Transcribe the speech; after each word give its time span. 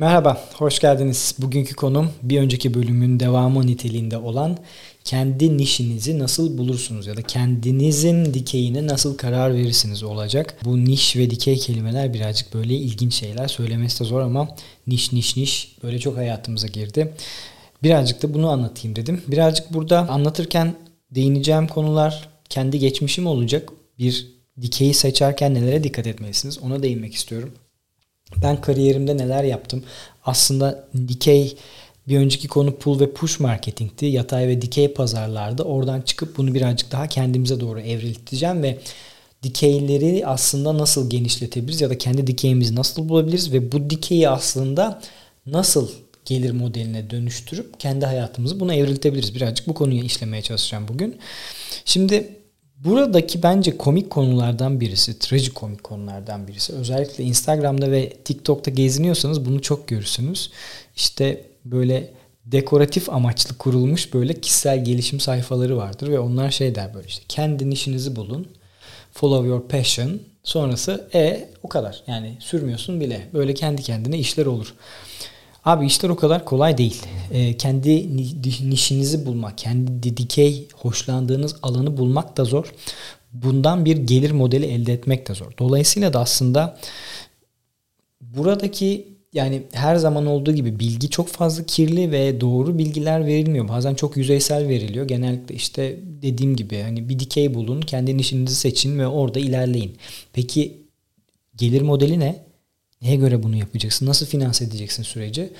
Merhaba, 0.00 0.40
hoş 0.54 0.78
geldiniz. 0.78 1.34
Bugünkü 1.38 1.74
konum 1.74 2.10
bir 2.22 2.40
önceki 2.40 2.74
bölümün 2.74 3.20
devamı 3.20 3.66
niteliğinde 3.66 4.18
olan 4.18 4.58
kendi 5.04 5.56
nişinizi 5.56 6.18
nasıl 6.18 6.58
bulursunuz 6.58 7.06
ya 7.06 7.16
da 7.16 7.22
kendinizin 7.22 8.34
dikeyine 8.34 8.86
nasıl 8.86 9.16
karar 9.16 9.54
verirsiniz 9.54 10.02
olacak. 10.02 10.56
Bu 10.64 10.84
niş 10.84 11.16
ve 11.16 11.30
dikey 11.30 11.58
kelimeler 11.58 12.14
birazcık 12.14 12.54
böyle 12.54 12.74
ilginç 12.74 13.14
şeyler. 13.14 13.48
Söylemesi 13.48 14.00
de 14.00 14.04
zor 14.04 14.20
ama 14.20 14.48
niş 14.86 15.12
niş 15.12 15.36
niş 15.36 15.76
böyle 15.82 15.98
çok 15.98 16.16
hayatımıza 16.16 16.66
girdi. 16.66 17.14
Birazcık 17.82 18.22
da 18.22 18.34
bunu 18.34 18.50
anlatayım 18.50 18.96
dedim. 18.96 19.22
Birazcık 19.28 19.74
burada 19.74 20.08
anlatırken 20.08 20.74
değineceğim 21.10 21.68
konular 21.68 22.28
kendi 22.48 22.78
geçmişim 22.78 23.26
olacak. 23.26 23.70
Bir 23.98 24.26
dikeyi 24.60 24.94
seçerken 24.94 25.54
nelere 25.54 25.84
dikkat 25.84 26.06
etmelisiniz 26.06 26.58
ona 26.58 26.82
değinmek 26.82 27.14
istiyorum. 27.14 27.50
Ben 28.36 28.60
kariyerimde 28.60 29.16
neler 29.16 29.44
yaptım? 29.44 29.84
Aslında 30.24 30.88
dikey 31.08 31.56
bir 32.08 32.18
önceki 32.18 32.48
konu 32.48 32.76
pull 32.76 33.00
ve 33.00 33.12
push 33.12 33.40
marketingti. 33.40 34.06
Yatay 34.06 34.48
ve 34.48 34.62
dikey 34.62 34.92
pazarlarda 34.92 35.64
oradan 35.64 36.00
çıkıp 36.00 36.36
bunu 36.36 36.54
birazcık 36.54 36.92
daha 36.92 37.06
kendimize 37.06 37.60
doğru 37.60 37.80
evrilteceğim 37.80 38.62
ve 38.62 38.78
dikeyleri 39.42 40.26
aslında 40.26 40.78
nasıl 40.78 41.10
genişletebiliriz 41.10 41.80
ya 41.80 41.90
da 41.90 41.98
kendi 41.98 42.26
dikeyimizi 42.26 42.74
nasıl 42.74 43.08
bulabiliriz 43.08 43.52
ve 43.52 43.72
bu 43.72 43.90
dikeyi 43.90 44.28
aslında 44.28 45.02
nasıl 45.46 45.90
gelir 46.24 46.50
modeline 46.50 47.10
dönüştürüp 47.10 47.80
kendi 47.80 48.06
hayatımızı 48.06 48.60
buna 48.60 48.74
evriltebiliriz. 48.74 49.34
Birazcık 49.34 49.68
bu 49.68 49.74
konuyu 49.74 50.04
işlemeye 50.04 50.42
çalışacağım 50.42 50.88
bugün. 50.88 51.16
Şimdi 51.84 52.36
Buradaki 52.84 53.42
bence 53.42 53.76
komik 53.76 54.10
konulardan 54.10 54.80
birisi, 54.80 55.18
trajikomik 55.18 55.84
konulardan 55.84 56.48
birisi. 56.48 56.72
Özellikle 56.72 57.24
Instagram'da 57.24 57.90
ve 57.90 58.10
TikTok'ta 58.10 58.70
geziniyorsanız 58.70 59.44
bunu 59.44 59.62
çok 59.62 59.88
görürsünüz. 59.88 60.50
İşte 60.96 61.44
böyle 61.64 62.10
dekoratif 62.46 63.10
amaçlı 63.10 63.58
kurulmuş 63.58 64.14
böyle 64.14 64.40
kişisel 64.40 64.84
gelişim 64.84 65.20
sayfaları 65.20 65.76
vardır 65.76 66.08
ve 66.08 66.18
onlar 66.18 66.50
şey 66.50 66.74
der 66.74 66.94
böyle 66.94 67.06
işte 67.06 67.24
kendi 67.28 67.68
işinizi 67.68 68.16
bulun. 68.16 68.48
Follow 69.12 69.48
your 69.48 69.68
passion. 69.68 70.20
Sonrası 70.42 71.08
e 71.14 71.48
o 71.62 71.68
kadar. 71.68 72.02
Yani 72.06 72.36
sürmüyorsun 72.40 73.00
bile. 73.00 73.28
Böyle 73.34 73.54
kendi 73.54 73.82
kendine 73.82 74.18
işler 74.18 74.46
olur. 74.46 74.74
Abi 75.68 75.86
işler 75.86 76.08
o 76.08 76.16
kadar 76.16 76.44
kolay 76.44 76.78
değil. 76.78 77.02
E, 77.32 77.56
kendi 77.56 78.16
nişinizi 78.70 79.26
bulmak, 79.26 79.58
kendi 79.58 80.16
dikey 80.16 80.68
hoşlandığınız 80.74 81.56
alanı 81.62 81.96
bulmak 81.96 82.36
da 82.36 82.44
zor. 82.44 82.74
Bundan 83.32 83.84
bir 83.84 83.96
gelir 83.96 84.30
modeli 84.30 84.66
elde 84.66 84.92
etmek 84.92 85.28
de 85.28 85.34
zor. 85.34 85.52
Dolayısıyla 85.58 86.12
da 86.12 86.20
aslında 86.20 86.78
buradaki 88.20 89.08
yani 89.32 89.62
her 89.72 89.96
zaman 89.96 90.26
olduğu 90.26 90.52
gibi 90.52 90.80
bilgi 90.80 91.10
çok 91.10 91.28
fazla 91.28 91.64
kirli 91.64 92.10
ve 92.10 92.40
doğru 92.40 92.78
bilgiler 92.78 93.26
verilmiyor. 93.26 93.68
Bazen 93.68 93.94
çok 93.94 94.16
yüzeysel 94.16 94.68
veriliyor. 94.68 95.08
Genellikle 95.08 95.54
işte 95.54 95.96
dediğim 96.22 96.56
gibi 96.56 96.82
hani 96.82 97.08
bir 97.08 97.18
dikey 97.18 97.54
bulun, 97.54 97.80
kendi 97.80 98.16
nişinizi 98.16 98.54
seçin 98.54 98.98
ve 98.98 99.06
orada 99.06 99.38
ilerleyin. 99.38 99.96
Peki 100.32 100.76
gelir 101.56 101.82
modeli 101.82 102.20
ne? 102.20 102.47
Neye 103.02 103.16
göre 103.16 103.42
bunu 103.42 103.56
yapacaksın? 103.56 104.06
Nasıl 104.06 104.26
finanse 104.26 104.64
edeceksin 104.64 105.02
süreci? 105.02 105.52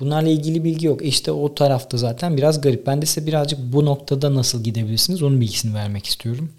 Bunlarla 0.00 0.28
ilgili 0.28 0.64
bilgi 0.64 0.86
yok. 0.86 1.04
İşte 1.04 1.32
o 1.32 1.54
tarafta 1.54 1.96
zaten 1.96 2.36
biraz 2.36 2.60
garip. 2.60 2.86
Ben 2.86 3.02
de 3.02 3.06
size 3.06 3.26
birazcık 3.26 3.58
bu 3.72 3.84
noktada 3.84 4.34
nasıl 4.34 4.64
gidebilirsiniz 4.64 5.22
onun 5.22 5.40
bilgisini 5.40 5.74
vermek 5.74 6.06
istiyorum. 6.06 6.52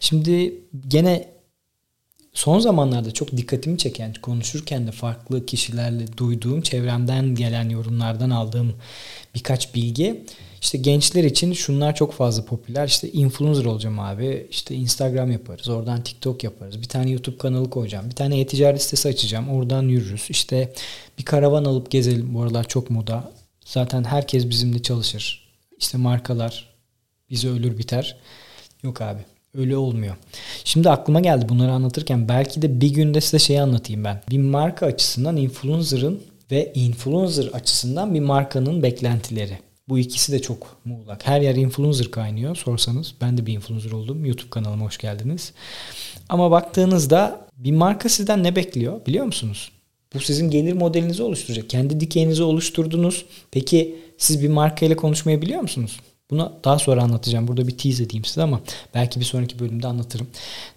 Şimdi 0.00 0.54
gene 0.88 1.28
son 2.32 2.58
zamanlarda 2.58 3.10
çok 3.10 3.36
dikkatimi 3.36 3.78
çeken 3.78 4.14
konuşurken 4.22 4.86
de 4.86 4.90
farklı 4.92 5.46
kişilerle 5.46 6.16
duyduğum 6.16 6.62
çevremden 6.62 7.34
gelen 7.34 7.68
yorumlardan 7.68 8.30
aldığım 8.30 8.74
birkaç 9.34 9.74
bilgi 9.74 10.24
işte 10.62 10.78
gençler 10.78 11.24
için 11.24 11.52
şunlar 11.52 11.94
çok 11.94 12.12
fazla 12.12 12.44
popüler. 12.44 12.86
İşte 12.86 13.12
influencer 13.12 13.64
olacağım 13.64 14.00
abi. 14.00 14.46
İşte 14.50 14.74
Instagram 14.74 15.32
yaparız. 15.32 15.68
Oradan 15.68 16.02
TikTok 16.02 16.44
yaparız. 16.44 16.80
Bir 16.80 16.88
tane 16.88 17.10
YouTube 17.10 17.38
kanalı 17.38 17.70
koyacağım. 17.70 18.10
Bir 18.10 18.14
tane 18.14 18.40
e-ticaret 18.40 18.82
sitesi 18.82 19.08
açacağım. 19.08 19.48
Oradan 19.48 19.82
yürürüz. 19.82 20.26
İşte 20.30 20.72
bir 21.18 21.24
karavan 21.24 21.64
alıp 21.64 21.90
gezelim. 21.90 22.34
Bu 22.34 22.42
aralar 22.42 22.68
çok 22.68 22.90
moda. 22.90 23.32
Zaten 23.64 24.04
herkes 24.04 24.48
bizimle 24.48 24.82
çalışır. 24.82 25.48
İşte 25.78 25.98
markalar 25.98 26.68
bizi 27.30 27.48
ölür 27.48 27.78
biter. 27.78 28.16
Yok 28.82 29.00
abi. 29.00 29.20
Öyle 29.54 29.76
olmuyor. 29.76 30.16
Şimdi 30.64 30.90
aklıma 30.90 31.20
geldi 31.20 31.48
bunları 31.48 31.72
anlatırken 31.72 32.28
belki 32.28 32.62
de 32.62 32.80
bir 32.80 32.94
günde 32.94 33.20
size 33.20 33.38
şeyi 33.38 33.62
anlatayım 33.62 34.04
ben. 34.04 34.22
Bir 34.30 34.38
marka 34.38 34.86
açısından 34.86 35.36
influencer'ın 35.36 36.22
ve 36.50 36.72
influencer 36.74 37.46
açısından 37.46 38.14
bir 38.14 38.20
markanın 38.20 38.82
beklentileri. 38.82 39.58
Bu 39.88 39.98
ikisi 39.98 40.32
de 40.32 40.42
çok 40.42 40.76
muğlak. 40.84 41.26
Her 41.26 41.40
yer 41.40 41.54
influencer 41.54 42.10
kaynıyor 42.10 42.56
sorsanız. 42.56 43.14
Ben 43.20 43.38
de 43.38 43.46
bir 43.46 43.52
influencer 43.52 43.92
oldum. 43.92 44.24
YouTube 44.24 44.50
kanalıma 44.50 44.84
hoş 44.84 44.98
geldiniz. 44.98 45.52
Ama 46.28 46.50
baktığınızda 46.50 47.46
bir 47.56 47.72
marka 47.72 48.08
sizden 48.08 48.44
ne 48.44 48.56
bekliyor 48.56 49.06
biliyor 49.06 49.24
musunuz? 49.24 49.72
Bu 50.14 50.20
sizin 50.20 50.50
gelir 50.50 50.72
modelinizi 50.72 51.22
oluşturacak. 51.22 51.70
Kendi 51.70 52.00
dikeyinizi 52.00 52.42
oluşturdunuz. 52.42 53.24
Peki 53.50 53.98
siz 54.18 54.42
bir 54.42 54.48
marka 54.48 54.86
ile 54.86 54.96
konuşmayı 54.96 55.42
biliyor 55.42 55.60
musunuz? 55.60 56.00
Bunu 56.30 56.52
daha 56.64 56.78
sonra 56.78 57.02
anlatacağım. 57.02 57.48
Burada 57.48 57.68
bir 57.68 57.78
tease 57.78 58.02
edeyim 58.02 58.24
size 58.24 58.42
ama 58.42 58.60
belki 58.94 59.20
bir 59.20 59.24
sonraki 59.24 59.58
bölümde 59.58 59.86
anlatırım. 59.86 60.26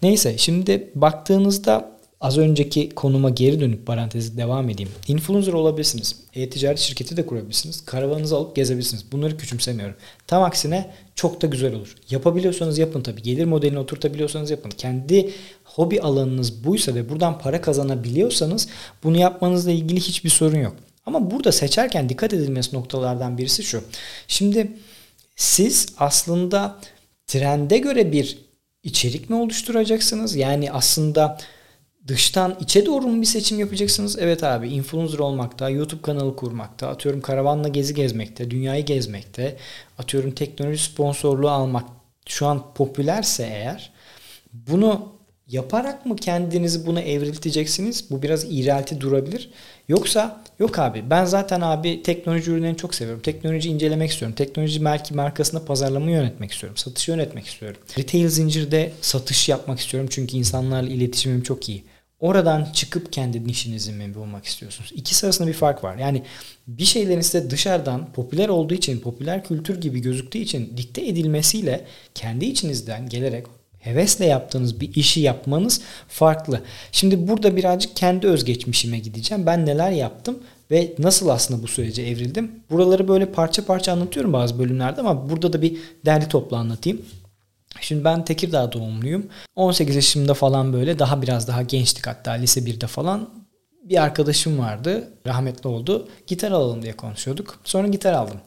Neyse 0.02 0.38
şimdi 0.38 0.90
baktığınızda 0.96 1.95
Az 2.22 2.38
önceki 2.38 2.90
konuma 2.90 3.30
geri 3.30 3.59
dönüp 3.59 3.86
parantezi 3.86 4.38
devam 4.38 4.70
edeyim. 4.70 4.92
Influencer 5.08 5.53
olabilirsiniz. 5.53 6.16
E-ticaret 6.34 6.80
şirketi 6.80 7.18
de 7.18 7.26
kurabilirsiniz. 7.26 7.86
Karavanınızı 7.86 8.36
alıp 8.36 8.56
gezebilirsiniz. 8.56 9.12
Bunları 9.12 9.38
küçümsemiyorum. 9.38 9.96
Tam 10.28 10.44
aksine 10.44 10.92
çok 11.16 11.42
da 11.42 11.48
güzel 11.48 11.76
olur. 11.76 11.96
Yapabiliyorsanız 12.09 12.78
yapın 12.78 13.02
tabii. 13.02 13.22
Gelir 13.22 13.46
modelini 13.46 13.80
oturtabiliyorsanız 13.80 14.52
yapın. 14.52 14.70
Kendi 14.70 15.31
hobi 15.64 16.02
alanınız 16.02 16.64
buysa 16.64 16.96
ve 16.96 17.09
buradan 17.09 17.40
para 17.40 17.62
kazanabiliyorsanız 17.62 18.68
bunu 19.03 19.18
yapmanızla 19.18 19.72
ilgili 19.72 20.00
hiçbir 20.00 20.30
sorun 20.30 20.59
yok. 20.59 20.76
Ama 21.06 21.32
burada 21.32 21.52
seçerken 21.52 22.09
dikkat 22.09 22.34
edilmesi 22.34 22.76
noktalardan 22.76 23.38
birisi 23.38 23.64
şu. 23.64 23.84
Şimdi 24.28 24.72
siz 25.36 25.88
aslında 25.97 26.78
trende 27.28 27.78
göre 27.78 28.12
bir 28.12 28.38
içerik 28.84 29.30
mi 29.30 29.36
oluşturacaksınız? 29.36 30.36
Yani 30.36 30.72
aslında 30.72 31.38
dıştan 32.08 32.58
içe 32.60 32.86
doğru 32.86 33.08
mu 33.08 33.22
bir 33.22 33.26
seçim 33.26 33.60
yapacaksınız? 33.60 34.20
Evet 34.20 34.44
abi 34.44 34.70
influencer 34.70 35.20
olmakta, 35.20 35.70
YouTube 35.70 36.02
kanalı 36.02 36.36
kurmakta, 36.36 36.88
atıyorum 36.88 37.22
karavanla 37.22 37.68
gezi 37.68 37.94
gezmekte, 37.94 38.52
dünyayı 38.52 38.86
gezmekte, 38.86 39.58
atıyorum 39.98 40.32
teknoloji 40.32 40.84
sponsorluğu 40.84 41.50
almak 41.50 41.86
şu 42.28 42.46
an 42.48 42.74
popülerse 42.74 43.44
eğer 43.44 43.92
bunu 44.54 45.16
yaparak 45.48 46.06
mı 46.06 46.16
kendinizi 46.16 46.86
buna 46.86 47.02
evrilteceksiniz? 47.02 48.12
Bu 48.12 48.22
biraz 48.22 48.46
iğrelti 48.50 49.02
durabilir. 49.02 49.50
Yoksa 49.88 50.44
yok 50.60 50.80
abi 50.80 51.04
ben 51.10 51.26
zaten 51.26 51.62
abi 51.62 52.04
teknoloji 52.04 52.52
ürünlerini 52.52 52.78
çok 52.78 52.96
seviyorum. 52.96 53.22
Teknoloji 53.22 53.70
incelemek 53.70 54.12
istiyorum. 54.12 54.36
Teknoloji 54.36 54.86
belki 54.86 55.14
markasında 55.14 55.66
pazarlama 55.66 56.12
yönetmek 56.12 56.52
istiyorum. 56.52 56.78
Satışı 56.78 57.12
yönetmek 57.12 57.46
istiyorum. 57.46 57.82
Retail 57.98 58.28
zincirde 58.30 58.92
satış 59.02 59.50
yapmak 59.50 59.80
istiyorum. 59.80 60.10
Çünkü 60.12 60.38
insanlarla 60.38 60.90
iletişimim 60.90 61.44
çok 61.44 61.70
iyi. 61.70 61.84
Oradan 62.20 62.68
çıkıp 62.74 63.14
kendi 63.14 63.48
nişinizi 63.48 63.92
mi 63.92 64.16
bulmak 64.16 64.46
istiyorsunuz? 64.46 64.92
İkisi 64.96 65.26
arasında 65.26 65.48
bir 65.48 65.53
fark 65.53 65.84
var. 65.84 65.98
Yani 65.98 66.24
bir 66.68 66.86
şeylerin 66.86 67.22
size 67.22 67.50
dışarıdan 67.50 68.14
popüler 68.14 68.50
olduğu 68.50 68.74
için, 68.74 69.00
popüler 69.00 69.44
kültür 69.44 69.81
gibi 69.81 70.00
gözüktüğü 70.00 70.38
için 70.38 70.74
dikte 70.78 71.08
edilmesiyle 71.08 71.86
kendi 72.16 72.46
içinizden 72.46 73.09
gelerek 73.09 73.46
hevesle 73.80 74.26
yaptığınız 74.26 74.81
bir 74.81 74.96
işi 74.96 75.20
yapmanız 75.20 75.82
farklı. 76.08 76.62
Şimdi 76.91 77.28
burada 77.28 77.56
birazcık 77.56 77.96
kendi 77.96 78.28
özgeçmişime 78.28 79.00
gideceğim. 79.00 79.46
Ben 79.46 79.66
neler 79.66 79.91
yaptım 79.91 80.40
ve 80.72 80.94
nasıl 81.00 81.28
aslında 81.28 81.64
bu 81.64 81.67
sürece 81.67 82.02
evrildim? 82.02 82.52
Buraları 82.72 83.08
böyle 83.08 83.26
parça 83.26 83.66
parça 83.66 83.91
anlatıyorum 83.91 84.34
bazı 84.34 84.59
bölümlerde 84.59 85.02
ama 85.02 85.29
burada 85.29 85.53
da 85.53 85.62
bir 85.62 85.78
derli 86.06 86.28
toplu 86.28 86.58
anlatayım. 86.58 87.02
Şimdi 87.82 88.04
ben 88.04 88.26
Tekirdağ 88.26 88.72
doğumluyum. 88.72 89.30
18 89.56 89.96
yaşımda 89.96 90.34
falan 90.34 90.74
böyle 90.74 91.00
daha 91.00 91.22
biraz 91.22 91.48
daha 91.48 91.62
gençtik 91.62 92.08
hatta 92.08 92.32
lise 92.32 92.60
1'de 92.60 92.88
falan 92.88 93.30
bir 93.86 94.04
arkadaşım 94.04 94.60
vardı. 94.60 95.10
Rahmetli 95.28 95.68
oldu. 95.68 96.08
Gitar 96.28 96.52
alalım 96.52 96.82
diye 96.82 96.94
konuşuyorduk. 96.94 97.60
Sonra 97.64 97.88
gitar 97.88 98.14
aldım. 98.14 98.38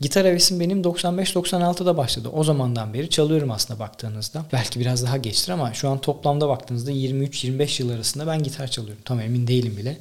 Gitar 0.00 0.26
hevesim 0.26 0.60
benim 0.60 0.82
95-96'da 0.82 1.96
başladı. 1.96 2.28
O 2.28 2.44
zamandan 2.44 2.94
beri 2.94 3.10
çalıyorum 3.10 3.50
aslında 3.50 3.80
baktığınızda. 3.80 4.44
Belki 4.52 4.80
biraz 4.80 5.02
daha 5.04 5.16
geçtir 5.16 5.52
ama 5.52 5.74
şu 5.74 5.88
an 5.88 6.00
toplamda 6.00 6.48
baktığınızda 6.48 6.92
23-25 6.92 7.82
yıl 7.82 7.90
arasında 7.90 8.26
ben 8.26 8.42
gitar 8.42 8.66
çalıyorum. 8.66 9.02
Tam 9.04 9.20
emin 9.20 9.46
değilim 9.46 9.76
bile. 9.76 9.96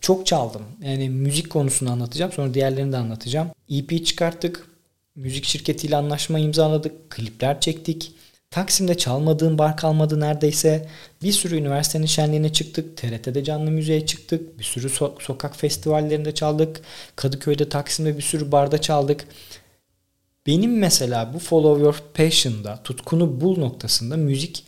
Çok 0.00 0.26
çaldım. 0.26 0.62
Yani 0.82 1.10
müzik 1.10 1.50
konusunu 1.50 1.90
anlatacağım. 1.90 2.32
Sonra 2.32 2.54
diğerlerini 2.54 2.92
de 2.92 2.96
anlatacağım. 2.96 3.48
EP 3.70 4.06
çıkarttık. 4.06 4.73
Müzik 5.16 5.44
şirketiyle 5.44 5.96
anlaşma 5.96 6.38
imzaladık. 6.38 7.10
Klipler 7.10 7.60
çektik 7.60 8.14
Taksim'de 8.54 8.96
çalmadığım 8.96 9.58
bar 9.58 9.76
kalmadı 9.76 10.20
neredeyse. 10.20 10.88
Bir 11.22 11.32
sürü 11.32 11.56
üniversitenin 11.56 12.06
şenliğine 12.06 12.52
çıktık. 12.52 12.96
TRT'de 12.96 13.44
canlı 13.44 13.70
müziğe 13.70 14.06
çıktık. 14.06 14.58
Bir 14.58 14.64
sürü 14.64 14.86
so- 14.86 15.22
sokak 15.22 15.56
festivallerinde 15.56 16.34
çaldık. 16.34 16.80
Kadıköy'de, 17.16 17.68
Taksim'de 17.68 18.16
bir 18.16 18.22
sürü 18.22 18.52
barda 18.52 18.80
çaldık. 18.80 19.28
Benim 20.46 20.78
mesela 20.78 21.34
bu 21.34 21.38
Follow 21.38 21.82
Your 21.82 22.02
Passion'da, 22.14 22.82
tutkunu 22.82 23.40
bul 23.40 23.58
noktasında 23.58 24.16
müzik 24.16 24.64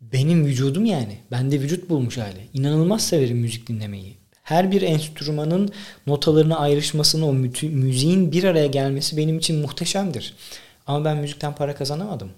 benim 0.00 0.46
vücudum 0.46 0.84
yani. 0.84 1.18
Bende 1.30 1.60
vücut 1.60 1.90
bulmuş 1.90 2.18
hali. 2.18 2.48
İnanılmaz 2.54 3.06
severim 3.06 3.38
müzik 3.38 3.66
dinlemeyi. 3.66 4.21
Her 4.42 4.72
bir 4.72 4.82
enstrümanın 4.82 5.70
notalarına 6.06 6.58
ayrışmasını, 6.58 7.26
o 7.26 7.32
müziğin 7.62 8.32
bir 8.32 8.44
araya 8.44 8.66
gelmesi 8.66 9.16
benim 9.16 9.38
için 9.38 9.60
muhteşemdir. 9.60 10.34
Ama 10.86 11.04
ben 11.04 11.16
müzikten 11.16 11.54
para 11.54 11.74
kazanamadım. 11.74 12.30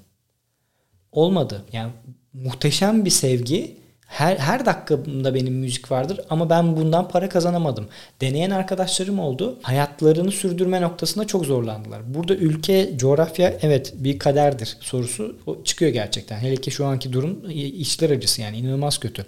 Olmadı. 1.12 1.64
Yani 1.72 1.92
muhteşem 2.32 3.04
bir 3.04 3.10
sevgi 3.10 3.76
her, 4.06 4.36
her 4.36 4.66
dakikamda 4.66 5.34
benim 5.34 5.54
müzik 5.54 5.90
vardır 5.90 6.20
ama 6.30 6.50
ben 6.50 6.76
bundan 6.76 7.08
para 7.08 7.28
kazanamadım. 7.28 7.86
Deneyen 8.20 8.50
arkadaşlarım 8.50 9.18
oldu. 9.18 9.58
Hayatlarını 9.62 10.30
sürdürme 10.30 10.80
noktasında 10.80 11.26
çok 11.26 11.44
zorlandılar. 11.46 12.14
Burada 12.14 12.34
ülke, 12.34 12.98
coğrafya 12.98 13.54
evet 13.62 13.92
bir 13.96 14.18
kaderdir 14.18 14.76
sorusu 14.80 15.36
çıkıyor 15.64 15.92
gerçekten. 15.92 16.38
Hele 16.38 16.56
ki 16.56 16.70
şu 16.70 16.86
anki 16.86 17.12
durum 17.12 17.50
işler 17.50 18.10
acısı 18.10 18.42
yani 18.42 18.56
inanılmaz 18.56 18.98
kötü. 18.98 19.26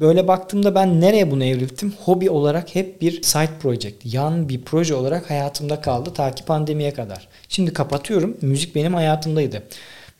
Böyle 0.00 0.28
baktığımda 0.28 0.74
ben 0.74 1.00
nereye 1.00 1.30
bunu 1.30 1.44
evrildim? 1.44 1.94
Hobi 2.04 2.30
olarak 2.30 2.74
hep 2.74 3.00
bir 3.00 3.22
side 3.22 3.58
project, 3.62 4.14
yan 4.14 4.48
bir 4.48 4.62
proje 4.62 4.94
olarak 4.94 5.30
hayatımda 5.30 5.80
kaldı 5.80 6.12
ta 6.14 6.34
ki 6.34 6.44
pandemiye 6.44 6.94
kadar. 6.94 7.28
Şimdi 7.48 7.72
kapatıyorum. 7.72 8.36
Müzik 8.40 8.74
benim 8.74 8.94
hayatımdaydı. 8.94 9.62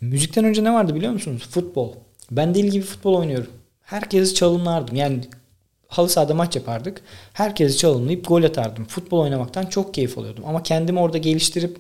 Müzikten 0.01 0.45
önce 0.45 0.65
ne 0.65 0.73
vardı 0.73 0.95
biliyor 0.95 1.13
musunuz? 1.13 1.49
Futbol. 1.51 1.93
Ben 2.31 2.55
deli 2.55 2.71
gibi 2.71 2.85
futbol 2.85 3.15
oynuyorum. 3.15 3.60
Herkesi 3.91 4.35
çalımlardım. 4.35 4.97
Yani 4.97 5.21
halı 5.89 6.09
sahada 6.09 6.35
maç 6.35 6.57
yapardık. 6.57 7.03
Herkesi 7.33 7.79
çalımlayıp 7.79 8.29
gol 8.29 8.43
atardım. 8.43 8.85
Futbol 8.85 9.21
oynamaktan 9.21 9.67
çok 9.67 9.95
keyif 9.95 10.19
alıyordum. 10.19 10.45
Ama 10.47 10.63
kendimi 10.63 11.01
orada 11.01 11.19
geliştirip 11.19 11.79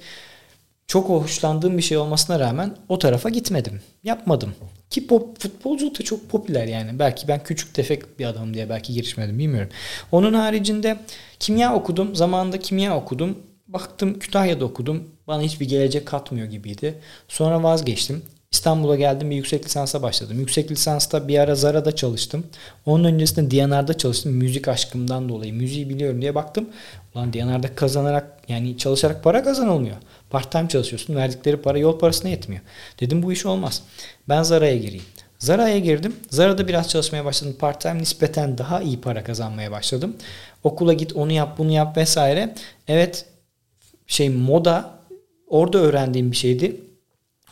çok 0.87 1.09
hoşlandığım 1.09 1.77
bir 1.77 1.83
şey 1.83 1.99
olmasına 1.99 2.41
rağmen 2.41 2.77
o 2.89 2.99
tarafa 2.99 3.29
gitmedim. 3.29 3.81
Yapmadım. 4.05 4.55
Ki 4.91 5.07
pop, 5.07 5.41
futbolculuk 5.41 5.99
da 5.99 6.05
çok 6.05 6.31
popüler 6.31 6.67
yani. 6.67 6.99
Belki 6.99 7.29
ben 7.29 7.43
küçük 7.45 7.75
tefek 7.75 8.19
bir 8.19 8.25
adamım 8.25 8.55
diye 8.55 8.69
belki 8.69 8.93
girişmedim 8.93 9.39
bilmiyorum. 9.39 9.71
Onun 10.13 10.35
haricinde 10.35 10.99
kimya 11.41 11.75
okudum. 11.75 12.17
Zamanında 12.17 12.59
kimya 12.59 12.97
okudum. 12.97 13.39
Baktım 13.69 14.19
Kütahya'da 14.19 14.65
okudum. 14.65 15.09
Bana 15.27 15.43
hiçbir 15.43 15.69
gelecek 15.69 16.07
katmıyor 16.07 16.47
gibiydi. 16.47 16.95
Sonra 17.29 17.63
vazgeçtim. 17.63 18.23
İstanbul'a 18.55 18.97
geldim 18.97 19.31
bir 19.31 19.37
yüksek 19.37 19.65
lisansa 19.65 20.03
başladım. 20.03 20.39
Yüksek 20.41 20.71
lisansta 20.71 21.29
bir 21.29 21.39
ara 21.39 21.55
Zara'da 21.55 21.97
çalıştım. 21.97 22.47
Onun 22.87 23.05
öncesinde 23.05 23.51
Diyanar'da 23.51 23.99
çalıştım. 23.99 24.33
Müzik 24.33 24.69
aşkımdan 24.69 25.29
dolayı. 25.29 25.55
Müziği 25.55 25.89
biliyorum 25.89 26.23
diye 26.23 26.35
baktım. 26.35 26.69
Ulan 27.15 27.33
Diyanar'da 27.33 27.75
kazanarak 27.75 28.41
yani 28.49 28.79
çalışarak 28.79 29.25
para 29.25 29.45
kazanılmıyor. 29.45 29.97
Part 30.31 30.53
time 30.53 30.69
çalışıyorsun. 30.69 31.17
Verdikleri 31.17 31.57
para 31.57 31.79
yol 31.79 31.99
parasına 31.99 32.31
yetmiyor. 32.31 32.63
Dedim 33.01 33.23
bu 33.23 33.33
iş 33.33 33.47
olmaz. 33.47 33.83
Ben 34.29 34.43
Zara'ya 34.43 34.77
gireyim. 34.77 35.05
Zara'ya 35.39 35.79
girdim. 35.79 36.17
Zara'da 36.31 36.69
biraz 36.69 36.89
çalışmaya 36.89 37.25
başladım. 37.25 37.57
Part 37.59 37.81
time 37.81 37.99
nispeten 37.99 38.59
daha 38.59 38.83
iyi 38.83 39.01
para 39.01 39.25
kazanmaya 39.25 39.71
başladım. 39.71 40.17
Okula 40.65 40.93
git 40.93 41.13
onu 41.17 41.33
yap 41.33 41.59
bunu 41.59 41.73
yap 41.73 41.97
vesaire. 41.97 42.55
Evet 42.89 43.25
şey 44.07 44.31
moda 44.31 44.91
orada 45.49 45.79
öğrendiğim 45.79 46.31
bir 46.31 46.37
şeydi. 46.37 46.81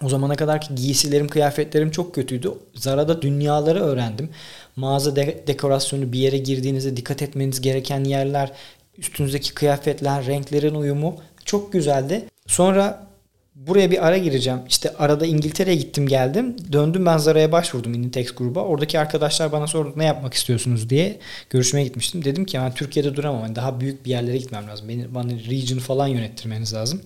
O 0.04 0.08
zamana 0.08 0.36
kadar 0.36 0.60
ki 0.60 0.74
giysilerim, 0.74 1.28
kıyafetlerim 1.28 1.90
çok 1.90 2.14
kötüydü. 2.14 2.52
Zara'da 2.74 3.22
dünyaları 3.22 3.80
öğrendim. 3.80 4.30
Mağaza 4.76 5.16
de- 5.16 5.44
dekorasyonu 5.46 6.12
bir 6.12 6.18
yere 6.18 6.38
girdiğinizde 6.38 6.96
dikkat 6.96 7.22
etmeniz 7.22 7.60
gereken 7.60 8.04
yerler, 8.04 8.52
üstünüzdeki 8.98 9.54
kıyafetler, 9.54 10.26
renklerin 10.26 10.74
uyumu 10.74 11.16
çok 11.44 11.72
güzeldi. 11.72 12.24
Sonra 12.46 13.06
buraya 13.54 13.90
bir 13.90 14.06
ara 14.06 14.18
gireceğim. 14.18 14.58
İşte 14.68 14.94
arada 14.98 15.26
İngiltere'ye 15.26 15.76
gittim 15.76 16.06
geldim. 16.06 16.56
Döndüm 16.72 17.06
ben 17.06 17.18
Zara'ya 17.18 17.52
başvurdum 17.52 17.94
Inditex 17.94 18.34
gruba. 18.34 18.60
Oradaki 18.60 18.98
arkadaşlar 18.98 19.52
bana 19.52 19.66
sordu 19.66 19.92
ne 19.96 20.04
yapmak 20.04 20.34
istiyorsunuz 20.34 20.90
diye 20.90 21.18
görüşmeye 21.50 21.84
gitmiştim. 21.84 22.24
Dedim 22.24 22.44
ki 22.44 22.58
ben 22.58 22.74
Türkiye'de 22.74 23.16
duramam. 23.16 23.42
Yani 23.42 23.56
daha 23.56 23.80
büyük 23.80 24.04
bir 24.04 24.10
yerlere 24.10 24.36
gitmem 24.36 24.68
lazım. 24.68 24.88
Beni, 24.88 25.14
bana 25.14 25.30
region 25.30 25.78
falan 25.78 26.06
yönettirmeniz 26.06 26.74
lazım. 26.74 27.00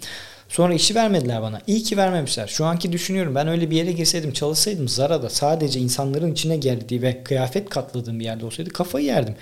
Sonra 0.52 0.74
işi 0.74 0.94
vermediler 0.94 1.42
bana. 1.42 1.60
İyi 1.66 1.82
ki 1.82 1.96
vermemişler. 1.96 2.46
Şu 2.46 2.64
anki 2.64 2.92
düşünüyorum 2.92 3.34
ben 3.34 3.48
öyle 3.48 3.70
bir 3.70 3.76
yere 3.76 3.92
girseydim 3.92 4.32
çalışsaydım 4.32 4.88
Zara'da 4.88 5.30
sadece 5.30 5.80
insanların 5.80 6.32
içine 6.32 6.56
geldiği 6.56 7.02
ve 7.02 7.24
kıyafet 7.24 7.70
katladığım 7.70 8.20
bir 8.20 8.24
yerde 8.24 8.46
olsaydı 8.46 8.70
kafayı 8.70 9.06
yerdim. 9.06 9.34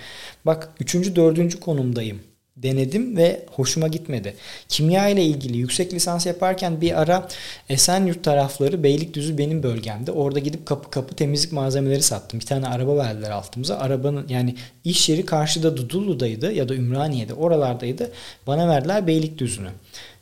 Bak 0.45 0.69
üçüncü 0.79 1.15
dördüncü 1.15 1.59
konumdayım. 1.59 2.30
Denedim 2.57 3.17
ve 3.17 3.45
hoşuma 3.51 3.87
gitmedi. 3.87 4.35
Kimya 4.69 5.09
ile 5.09 5.23
ilgili 5.25 5.57
yüksek 5.57 5.93
lisans 5.93 6.25
yaparken 6.25 6.81
bir 6.81 7.01
ara 7.01 7.27
Esenyurt 7.69 8.23
tarafları 8.23 8.83
Beylikdüzü 8.83 9.37
benim 9.37 9.63
bölgemde. 9.63 10.11
Orada 10.11 10.39
gidip 10.39 10.65
kapı 10.65 10.89
kapı 10.89 11.15
temizlik 11.15 11.51
malzemeleri 11.51 12.01
sattım. 12.01 12.39
Bir 12.39 12.45
tane 12.45 12.67
araba 12.67 12.97
verdiler 12.97 13.31
altımıza. 13.31 13.77
Arabanın 13.77 14.27
yani 14.27 14.55
iş 14.83 15.09
yeri 15.09 15.25
karşıda 15.25 15.77
Dudullu'daydı 15.77 16.51
ya 16.51 16.69
da 16.69 16.75
Ümraniye'de 16.75 17.33
oralardaydı. 17.33 18.11
Bana 18.47 18.67
verdiler 18.67 19.07
Beylikdüzü'nü 19.07 19.69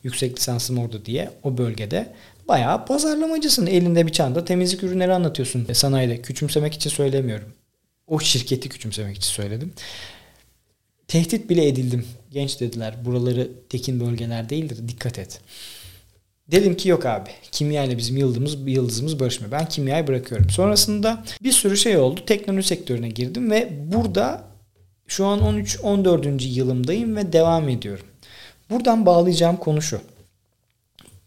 yüksek 0.03 0.37
lisansım 0.37 0.77
orada 0.77 1.05
diye 1.05 1.31
o 1.43 1.57
bölgede. 1.57 2.13
Bayağı 2.47 2.85
pazarlamacısın. 2.85 3.67
Elinde 3.67 4.07
bir 4.07 4.11
çanta 4.11 4.45
temizlik 4.45 4.83
ürünleri 4.83 5.13
anlatıyorsun 5.13 5.65
e, 5.69 5.73
sanayide. 5.73 6.21
Küçümsemek 6.21 6.73
için 6.73 6.89
söylemiyorum. 6.89 7.53
O 8.07 8.19
şirketi 8.19 8.69
küçümsemek 8.69 9.17
için 9.17 9.29
söyledim. 9.29 9.73
Tehdit 11.09 11.49
bile 11.49 11.67
edildim. 11.67 12.05
Genç 12.31 12.59
dediler 12.59 12.95
buraları 13.05 13.51
tekin 13.69 13.99
bölgeler 13.99 14.49
değildir 14.49 14.77
dikkat 14.87 15.19
et. 15.19 15.41
Dedim 16.51 16.77
ki 16.77 16.89
yok 16.89 17.05
abi 17.05 17.29
kimya 17.51 17.83
ile 17.83 17.97
bizim 17.97 18.17
yıldızımız, 18.17 18.57
yıldızımız 18.65 19.19
barışmıyor. 19.19 19.51
Ben 19.51 19.69
kimyayı 19.69 20.07
bırakıyorum. 20.07 20.49
Sonrasında 20.49 21.23
bir 21.43 21.51
sürü 21.51 21.77
şey 21.77 21.97
oldu. 21.97 22.21
Teknoloji 22.25 22.67
sektörüne 22.67 23.09
girdim 23.09 23.51
ve 23.51 23.69
burada 23.93 24.43
şu 25.07 25.25
an 25.25 25.39
13-14. 25.39 26.43
yılımdayım 26.43 27.15
ve 27.15 27.33
devam 27.33 27.69
ediyorum. 27.69 28.05
Buradan 28.69 29.05
bağlayacağım 29.05 29.57
konu 29.57 29.81
şu. 29.81 30.01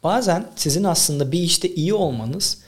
Bazen 0.03 0.47
sizin 0.57 0.85
aslında 0.85 1.33
bir 1.33 1.41
işte 1.41 1.75
iyi 1.75 1.95
olmanız 1.95 2.59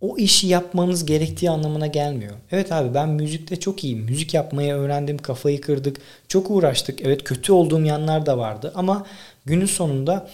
o 0.00 0.18
işi 0.18 0.46
yapmanız 0.46 1.06
gerektiği 1.06 1.50
anlamına 1.50 1.86
gelmiyor. 1.86 2.34
Evet 2.50 2.72
abi 2.72 2.94
ben 2.94 3.08
müzikte 3.08 3.60
çok 3.60 3.84
iyiyim. 3.84 4.04
Müzik 4.04 4.34
yapmayı 4.34 4.74
öğrendim, 4.74 5.18
kafayı 5.18 5.60
kırdık. 5.60 5.96
Çok 6.28 6.50
uğraştık. 6.50 7.00
Evet 7.00 7.24
kötü 7.24 7.52
olduğum 7.52 7.84
yanlar 7.84 8.26
da 8.26 8.38
vardı 8.38 8.72
ama 8.74 9.06
günün 9.44 9.66
sonunda 9.66 10.30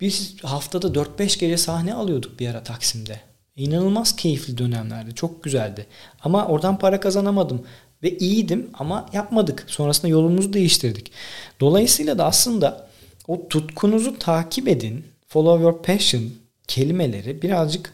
biz 0.00 0.44
haftada 0.44 0.86
4-5 0.86 1.38
gece 1.38 1.56
sahne 1.56 1.94
alıyorduk 1.94 2.40
bir 2.40 2.48
ara 2.48 2.62
Taksim'de. 2.62 3.20
İnanılmaz 3.56 4.16
keyifli 4.16 4.58
dönemlerdi. 4.58 5.14
Çok 5.14 5.42
güzeldi. 5.42 5.86
Ama 6.20 6.46
oradan 6.46 6.78
para 6.78 7.00
kazanamadım. 7.00 7.66
Ve 8.02 8.16
iyiydim 8.18 8.70
ama 8.74 9.06
yapmadık. 9.12 9.64
Sonrasında 9.66 10.08
yolumuzu 10.08 10.52
değiştirdik. 10.52 11.12
Dolayısıyla 11.60 12.18
da 12.18 12.24
aslında 12.24 12.88
o 13.28 13.48
tutkunuzu 13.48 14.18
takip 14.18 14.68
edin. 14.68 15.04
Follow 15.28 15.62
your 15.62 15.82
passion 15.82 16.22
kelimeleri 16.68 17.42
birazcık 17.42 17.92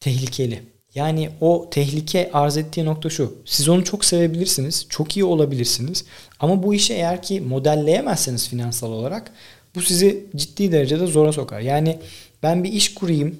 tehlikeli. 0.00 0.62
Yani 0.94 1.30
o 1.40 1.70
tehlike 1.70 2.30
arz 2.32 2.56
ettiği 2.56 2.84
nokta 2.84 3.10
şu. 3.10 3.34
Siz 3.44 3.68
onu 3.68 3.84
çok 3.84 4.04
sevebilirsiniz. 4.04 4.86
Çok 4.88 5.16
iyi 5.16 5.24
olabilirsiniz. 5.24 6.04
Ama 6.40 6.62
bu 6.62 6.74
işi 6.74 6.94
eğer 6.94 7.22
ki 7.22 7.40
modelleyemezseniz 7.40 8.48
finansal 8.48 8.92
olarak 8.92 9.32
bu 9.74 9.82
sizi 9.82 10.26
ciddi 10.36 10.72
derecede 10.72 11.06
zora 11.06 11.32
sokar. 11.32 11.60
Yani 11.60 11.98
ben 12.42 12.64
bir 12.64 12.72
iş 12.72 12.94
kurayım. 12.94 13.38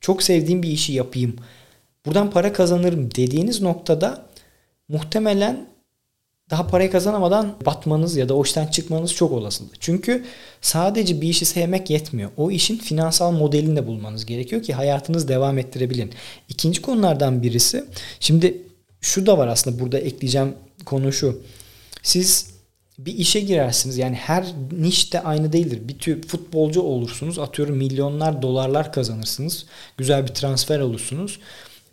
Çok 0.00 0.22
sevdiğim 0.22 0.62
bir 0.62 0.68
işi 0.68 0.92
yapayım. 0.92 1.36
Buradan 2.06 2.30
para 2.30 2.52
kazanırım 2.52 3.14
dediğiniz 3.14 3.62
noktada 3.62 4.26
muhtemelen 4.88 5.66
daha 6.50 6.66
parayı 6.66 6.90
kazanamadan 6.90 7.54
batmanız 7.66 8.16
ya 8.16 8.28
da 8.28 8.34
o 8.34 8.44
işten 8.44 8.66
çıkmanız 8.66 9.14
çok 9.14 9.32
olasılı. 9.32 9.68
Çünkü 9.80 10.24
sadece 10.60 11.20
bir 11.20 11.28
işi 11.28 11.44
sevmek 11.44 11.90
yetmiyor. 11.90 12.30
O 12.36 12.50
işin 12.50 12.78
finansal 12.78 13.32
modelini 13.32 13.76
de 13.76 13.86
bulmanız 13.86 14.26
gerekiyor 14.26 14.62
ki 14.62 14.74
hayatınız 14.74 15.28
devam 15.28 15.58
ettirebilin. 15.58 16.12
İkinci 16.48 16.82
konulardan 16.82 17.42
birisi, 17.42 17.84
şimdi 18.20 18.62
şu 19.00 19.26
da 19.26 19.38
var 19.38 19.48
aslında 19.48 19.80
burada 19.80 19.98
ekleyeceğim 19.98 20.54
konu 20.84 21.12
şu. 21.12 21.42
Siz 22.02 22.52
bir 22.98 23.14
işe 23.14 23.40
girersiniz. 23.40 23.98
Yani 23.98 24.14
her 24.16 24.46
niş 24.78 25.12
de 25.12 25.20
aynı 25.20 25.52
değildir. 25.52 25.88
Bir 25.88 25.98
tür 25.98 26.22
futbolcu 26.22 26.80
olursunuz. 26.80 27.38
Atıyorum 27.38 27.76
milyonlar 27.76 28.42
dolarlar 28.42 28.92
kazanırsınız. 28.92 29.66
Güzel 29.96 30.22
bir 30.22 30.34
transfer 30.34 30.80
olursunuz. 30.80 31.38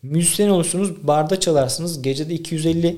Müzisyen 0.03 0.50
olursunuz, 0.50 1.08
barda 1.08 1.39
çalarsınız. 1.39 2.01
Gecede 2.01 2.36
250-300 2.36 2.96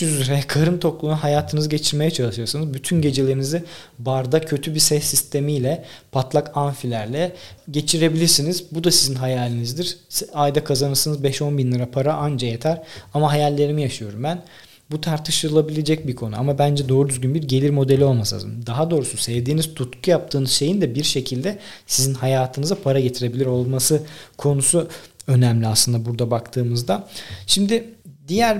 liraya 0.00 0.46
karın 0.46 0.78
tokluğuna 0.78 1.22
hayatınızı 1.22 1.68
geçirmeye 1.68 2.10
çalışıyorsunuz. 2.10 2.74
Bütün 2.74 3.02
gecelerinizi 3.02 3.64
barda 3.98 4.40
kötü 4.40 4.74
bir 4.74 4.80
ses 4.80 5.04
sistemiyle, 5.04 5.84
patlak 6.12 6.56
amfilerle 6.56 7.32
geçirebilirsiniz. 7.70 8.64
Bu 8.72 8.84
da 8.84 8.90
sizin 8.90 9.14
hayalinizdir. 9.14 9.96
Ayda 10.34 10.64
kazanırsınız 10.64 11.20
5-10 11.20 11.58
bin 11.58 11.72
lira 11.72 11.90
para 11.90 12.14
anca 12.14 12.48
yeter. 12.48 12.82
Ama 13.14 13.32
hayallerimi 13.32 13.82
yaşıyorum 13.82 14.22
ben. 14.22 14.42
Bu 14.90 15.00
tartışılabilecek 15.00 16.06
bir 16.06 16.16
konu 16.16 16.38
ama 16.38 16.58
bence 16.58 16.88
doğru 16.88 17.08
düzgün 17.08 17.34
bir 17.34 17.42
gelir 17.42 17.70
modeli 17.70 18.04
olması 18.04 18.34
lazım. 18.34 18.66
Daha 18.66 18.90
doğrusu 18.90 19.16
sevdiğiniz 19.16 19.74
tutku 19.74 20.10
yaptığınız 20.10 20.50
şeyin 20.50 20.80
de 20.80 20.94
bir 20.94 21.04
şekilde 21.04 21.58
sizin 21.86 22.14
hayatınıza 22.14 22.74
para 22.74 23.00
getirebilir 23.00 23.46
olması 23.46 24.02
konusu 24.38 24.88
önemli 25.26 25.66
aslında 25.66 26.04
burada 26.04 26.30
baktığımızda. 26.30 27.08
Şimdi 27.46 27.94
diğer 28.28 28.58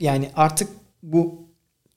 yani 0.00 0.30
artık 0.36 0.68
bu 1.02 1.48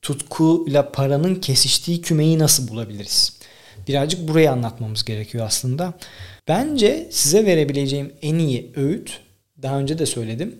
tutkuyla 0.01 0.91
paranın 0.91 1.35
kesiştiği 1.35 2.01
kümeyi 2.01 2.39
nasıl 2.39 2.67
bulabiliriz? 2.67 3.39
Birazcık 3.87 4.27
burayı 4.27 4.51
anlatmamız 4.51 5.05
gerekiyor 5.05 5.45
aslında. 5.45 5.93
Bence 6.47 7.07
size 7.11 7.45
verebileceğim 7.45 8.13
en 8.21 8.35
iyi 8.35 8.71
öğüt 8.75 9.19
daha 9.61 9.79
önce 9.79 9.99
de 9.99 10.05
söyledim. 10.05 10.55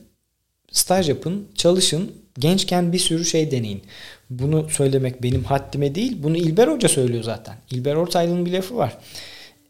Staj 0.72 1.10
yapın, 1.10 1.48
çalışın, 1.56 2.12
gençken 2.40 2.94
bir 2.94 3.00
sürü 3.00 3.26
şey 3.26 3.52
deneyin. 3.52 3.82
Bunu 4.30 4.70
söylemek 4.70 5.24
benim 5.24 5.44
haddime 5.44 5.96
değil. 5.96 6.24
Bunu 6.24 6.38
İlber 6.38 6.68
Hoca 6.68 6.90
söylüyor 6.90 7.24
zaten. 7.24 7.56
İlber 7.72 7.96
Ortaylı'nın 7.96 8.46
bir 8.46 8.52
lafı 8.52 8.76
var 8.76 8.98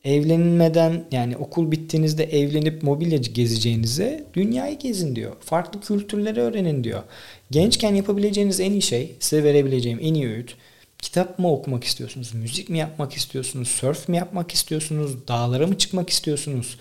evlenmeden 0.06 1.06
yani 1.12 1.38
okul 1.38 1.72
bittiğinizde 1.72 2.24
evlenip 2.24 2.84
mobilyacı 2.84 3.32
gezeceğinize 3.32 4.24
dünyayı 4.34 4.80
gezin 4.80 5.16
diyor. 5.16 5.36
Farklı 5.40 5.82
kültürleri 5.82 6.42
öğrenin 6.42 6.84
diyor. 6.84 7.04
Gençken 7.52 7.96
yapabileceğiniz 7.96 8.60
en 8.60 8.72
iyi 8.72 8.82
şey, 8.82 9.16
size 9.20 9.44
verebileceğim 9.44 10.00
en 10.02 10.14
iyi 10.14 10.28
öğüt 10.28 10.56
kitap 11.06 11.40
mı 11.40 11.52
okumak 11.52 11.84
istiyorsunuz? 11.84 12.34
Müzik 12.34 12.70
mi 12.70 12.78
yapmak 12.78 13.14
istiyorsunuz? 13.14 13.68
Surf 13.68 14.10
mi 14.10 14.18
yapmak 14.18 14.52
istiyorsunuz? 14.52 15.28
Dağlara 15.28 15.68
mı 15.68 15.78
çıkmak 15.78 16.10
istiyorsunuz? 16.10 16.78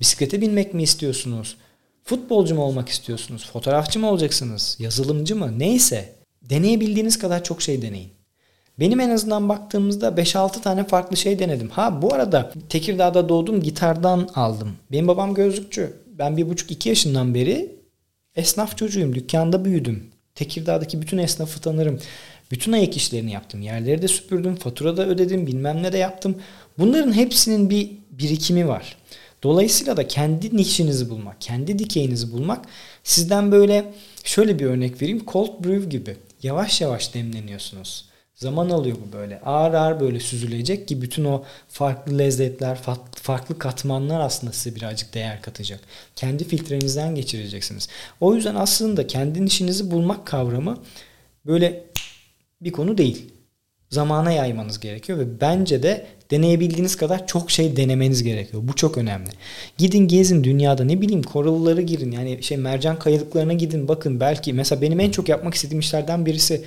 Bisiklete 0.00 0.40
binmek 0.40 0.74
mi 0.74 0.82
istiyorsunuz? 0.82 1.56
Futbolcu 2.04 2.54
mu 2.54 2.62
olmak 2.62 2.88
istiyorsunuz? 2.88 3.50
Fotoğrafçı 3.52 3.98
mı 3.98 4.10
olacaksınız? 4.10 4.76
Yazılımcı 4.78 5.36
mı? 5.36 5.58
Neyse. 5.58 6.14
Deneyebildiğiniz 6.42 7.18
kadar 7.18 7.44
çok 7.44 7.62
şey 7.62 7.82
deneyin. 7.82 8.10
Benim 8.80 9.00
en 9.00 9.10
azından 9.10 9.48
baktığımızda 9.48 10.08
5-6 10.08 10.60
tane 10.60 10.84
farklı 10.84 11.16
şey 11.16 11.38
denedim. 11.38 11.68
Ha 11.68 12.02
bu 12.02 12.14
arada 12.14 12.52
Tekirdağ'da 12.68 13.28
doğdum 13.28 13.62
gitardan 13.62 14.28
aldım. 14.34 14.72
Benim 14.92 15.08
babam 15.08 15.34
gözlükçü. 15.34 15.96
Ben 16.18 16.36
bir 16.36 16.48
buçuk 16.48 16.70
iki 16.70 16.88
yaşından 16.88 17.34
beri 17.34 17.76
esnaf 18.36 18.76
çocuğuyum. 18.76 19.14
Dükkanda 19.14 19.64
büyüdüm. 19.64 20.10
Tekirdağ'daki 20.34 21.02
bütün 21.02 21.18
esnafı 21.18 21.60
tanırım. 21.60 22.00
Bütün 22.50 22.72
ayak 22.72 22.96
işlerini 22.96 23.32
yaptım. 23.32 23.62
Yerleri 23.62 24.02
de 24.02 24.08
süpürdüm. 24.08 24.56
Fatura 24.56 24.96
da 24.96 25.06
ödedim. 25.06 25.46
Bilmem 25.46 25.82
ne 25.82 25.92
de 25.92 25.98
yaptım. 25.98 26.36
Bunların 26.78 27.12
hepsinin 27.12 27.70
bir 27.70 27.90
birikimi 28.10 28.68
var. 28.68 28.96
Dolayısıyla 29.42 29.96
da 29.96 30.08
kendi 30.08 30.56
nişinizi 30.56 31.10
bulmak, 31.10 31.40
kendi 31.40 31.78
dikeyinizi 31.78 32.32
bulmak 32.32 32.64
sizden 33.04 33.52
böyle 33.52 33.92
şöyle 34.24 34.58
bir 34.58 34.64
örnek 34.64 35.02
vereyim. 35.02 35.22
Cold 35.26 35.64
brew 35.64 35.88
gibi 35.88 36.16
yavaş 36.42 36.80
yavaş 36.80 37.14
demleniyorsunuz. 37.14 38.04
Zaman 38.34 38.70
alıyor 38.70 38.96
bu 39.08 39.12
böyle. 39.12 39.40
Ağır 39.40 39.74
ağır 39.74 40.00
böyle 40.00 40.20
süzülecek 40.20 40.88
ki 40.88 41.02
bütün 41.02 41.24
o 41.24 41.44
farklı 41.68 42.18
lezzetler, 42.18 42.78
farklı 43.14 43.58
katmanlar 43.58 44.20
aslında 44.20 44.52
size 44.52 44.76
birazcık 44.76 45.14
değer 45.14 45.42
katacak. 45.42 45.80
Kendi 46.16 46.44
filtrenizden 46.44 47.14
geçireceksiniz. 47.14 47.88
O 48.20 48.34
yüzden 48.34 48.54
aslında 48.54 49.06
kendi 49.06 49.44
işinizi 49.44 49.90
bulmak 49.90 50.26
kavramı 50.26 50.78
böyle 51.46 51.84
bir 52.60 52.72
konu 52.72 52.98
değil. 52.98 53.30
Zamana 53.90 54.32
yaymanız 54.32 54.80
gerekiyor 54.80 55.18
ve 55.18 55.40
bence 55.40 55.82
de 55.82 56.06
deneyebildiğiniz 56.30 56.96
kadar 56.96 57.26
çok 57.26 57.50
şey 57.50 57.76
denemeniz 57.76 58.22
gerekiyor. 58.22 58.62
Bu 58.66 58.76
çok 58.76 58.98
önemli. 58.98 59.30
Gidin 59.78 60.08
gezin 60.08 60.44
dünyada 60.44 60.84
ne 60.84 61.00
bileyim 61.00 61.22
koralları 61.22 61.82
girin 61.82 62.12
yani 62.12 62.42
şey 62.42 62.56
mercan 62.56 62.98
kayalıklarına 62.98 63.52
gidin 63.52 63.88
bakın 63.88 64.20
belki 64.20 64.52
mesela 64.52 64.82
benim 64.82 65.00
en 65.00 65.10
çok 65.10 65.28
yapmak 65.28 65.54
istediğim 65.54 65.80
işlerden 65.80 66.26
birisi 66.26 66.64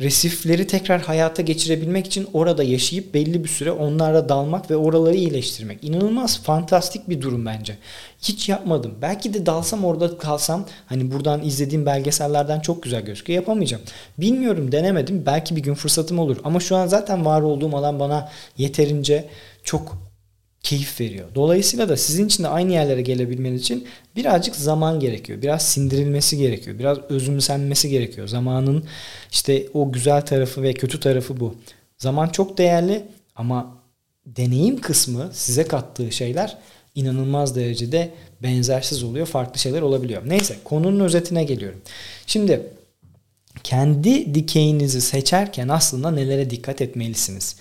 resifleri 0.00 0.66
tekrar 0.66 1.00
hayata 1.00 1.42
geçirebilmek 1.42 2.06
için 2.06 2.28
orada 2.32 2.62
yaşayıp 2.62 3.14
belli 3.14 3.44
bir 3.44 3.48
süre 3.48 3.72
onlarla 3.72 4.28
dalmak 4.28 4.70
ve 4.70 4.76
oraları 4.76 5.14
iyileştirmek. 5.14 5.84
İnanılmaz 5.84 6.42
fantastik 6.42 7.08
bir 7.08 7.22
durum 7.22 7.46
bence. 7.46 7.76
Hiç 8.22 8.48
yapmadım. 8.48 8.94
Belki 9.02 9.34
de 9.34 9.46
dalsam 9.46 9.84
orada 9.84 10.18
kalsam 10.18 10.66
hani 10.86 11.10
buradan 11.12 11.42
izlediğim 11.42 11.86
belgesellerden 11.86 12.60
çok 12.60 12.82
güzel 12.82 13.02
gözüküyor. 13.02 13.40
Yapamayacağım. 13.40 13.82
Bilmiyorum 14.18 14.72
denemedim. 14.72 15.26
Belki 15.26 15.56
bir 15.56 15.62
gün 15.62 15.74
fırsatım 15.74 16.18
olur. 16.18 16.36
Ama 16.44 16.60
şu 16.60 16.76
an 16.76 16.86
zaten 16.86 17.24
var 17.24 17.42
olduğum 17.42 17.76
alan 17.76 18.00
bana 18.00 18.28
yeterince 18.58 19.28
çok 19.64 20.09
keyif 20.62 21.00
veriyor. 21.00 21.28
Dolayısıyla 21.34 21.88
da 21.88 21.96
sizin 21.96 22.26
için 22.26 22.44
de 22.44 22.48
aynı 22.48 22.72
yerlere 22.72 23.02
gelebilmeniz 23.02 23.60
için 23.60 23.86
birazcık 24.16 24.56
zaman 24.56 25.00
gerekiyor. 25.00 25.42
Biraz 25.42 25.68
sindirilmesi 25.68 26.38
gerekiyor. 26.38 26.78
Biraz 26.78 26.98
özümsenmesi 27.08 27.88
gerekiyor. 27.88 28.28
Zamanın 28.28 28.84
işte 29.32 29.66
o 29.74 29.92
güzel 29.92 30.26
tarafı 30.26 30.62
ve 30.62 30.74
kötü 30.74 31.00
tarafı 31.00 31.40
bu. 31.40 31.54
Zaman 31.98 32.28
çok 32.28 32.58
değerli 32.58 33.02
ama 33.36 33.76
deneyim 34.26 34.80
kısmı 34.80 35.30
size 35.32 35.64
kattığı 35.64 36.12
şeyler 36.12 36.58
inanılmaz 36.94 37.56
derecede 37.56 38.10
benzersiz 38.42 39.02
oluyor. 39.02 39.26
Farklı 39.26 39.60
şeyler 39.60 39.82
olabiliyor. 39.82 40.22
Neyse 40.26 40.56
konunun 40.64 41.00
özetine 41.00 41.44
geliyorum. 41.44 41.80
Şimdi 42.26 42.62
kendi 43.62 44.34
dikeyinizi 44.34 45.00
seçerken 45.00 45.68
aslında 45.68 46.10
nelere 46.10 46.50
dikkat 46.50 46.80
etmelisiniz? 46.80 47.56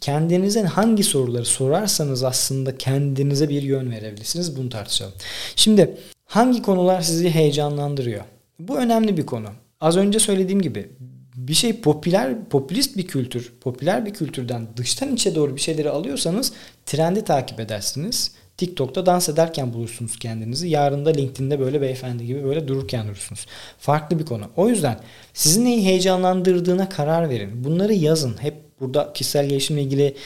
Kendinize 0.00 0.62
hangi 0.62 1.04
soruları 1.04 1.44
sorarsanız 1.44 2.24
aslında 2.24 2.78
kendinize 2.78 3.48
bir 3.48 3.62
yön 3.62 3.90
verebilirsiniz. 3.90 4.56
Bunu 4.56 4.68
tartışalım. 4.68 5.14
Şimdi 5.56 5.96
hangi 6.24 6.62
konular 6.62 7.00
sizi 7.00 7.30
heyecanlandırıyor? 7.30 8.24
Bu 8.58 8.78
önemli 8.78 9.16
bir 9.16 9.26
konu. 9.26 9.48
Az 9.80 9.96
önce 9.96 10.18
söylediğim 10.18 10.62
gibi 10.62 10.90
bir 11.36 11.54
şey 11.54 11.80
popüler, 11.80 12.44
popülist 12.50 12.96
bir 12.96 13.06
kültür, 13.06 13.52
popüler 13.60 14.06
bir 14.06 14.14
kültürden 14.14 14.66
dıştan 14.76 15.14
içe 15.14 15.34
doğru 15.34 15.56
bir 15.56 15.60
şeyleri 15.60 15.90
alıyorsanız 15.90 16.52
trendi 16.86 17.24
takip 17.24 17.60
edersiniz. 17.60 18.32
TikTok'ta 18.56 19.06
dans 19.06 19.28
ederken 19.28 19.74
bulursunuz 19.74 20.18
kendinizi. 20.18 20.68
Yarın 20.68 21.06
da 21.06 21.10
LinkedIn'de 21.10 21.60
böyle 21.60 21.80
beyefendi 21.80 22.26
gibi 22.26 22.44
böyle 22.44 22.68
dururken 22.68 23.06
durursunuz. 23.06 23.46
Farklı 23.78 24.18
bir 24.18 24.26
konu. 24.26 24.44
O 24.56 24.68
yüzden 24.68 25.00
sizin 25.34 25.64
neyi 25.64 25.84
heyecanlandırdığına 25.84 26.88
karar 26.88 27.28
verin. 27.28 27.64
Bunları 27.64 27.94
yazın. 27.94 28.36
Hep 28.42 28.65
burada 28.80 29.12
kişisel 29.12 29.48
gelişimle 29.48 29.82
ilgili 29.82 30.16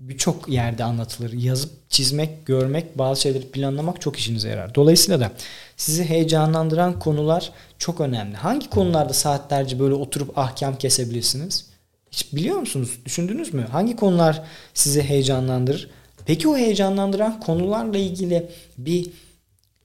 birçok 0.00 0.48
yerde 0.48 0.84
anlatılır. 0.84 1.32
Yazıp 1.32 1.90
çizmek, 1.90 2.46
görmek, 2.46 2.98
bazı 2.98 3.20
şeyleri 3.20 3.50
planlamak 3.50 4.00
çok 4.00 4.16
işinize 4.16 4.48
yarar. 4.48 4.74
Dolayısıyla 4.74 5.20
da 5.20 5.32
sizi 5.76 6.04
heyecanlandıran 6.04 6.98
konular 6.98 7.52
çok 7.78 8.00
önemli. 8.00 8.36
Hangi 8.36 8.70
konularda 8.70 9.12
saatlerce 9.12 9.78
böyle 9.78 9.94
oturup 9.94 10.38
ahkam 10.38 10.76
kesebilirsiniz? 10.76 11.66
Hiç 12.10 12.32
biliyor 12.32 12.56
musunuz? 12.56 12.98
Düşündünüz 13.04 13.54
mü? 13.54 13.66
Hangi 13.72 13.96
konular 13.96 14.42
sizi 14.74 15.02
heyecanlandırır? 15.02 15.90
Peki 16.26 16.48
o 16.48 16.56
heyecanlandıran 16.56 17.40
konularla 17.40 17.98
ilgili 17.98 18.46
bir 18.78 19.10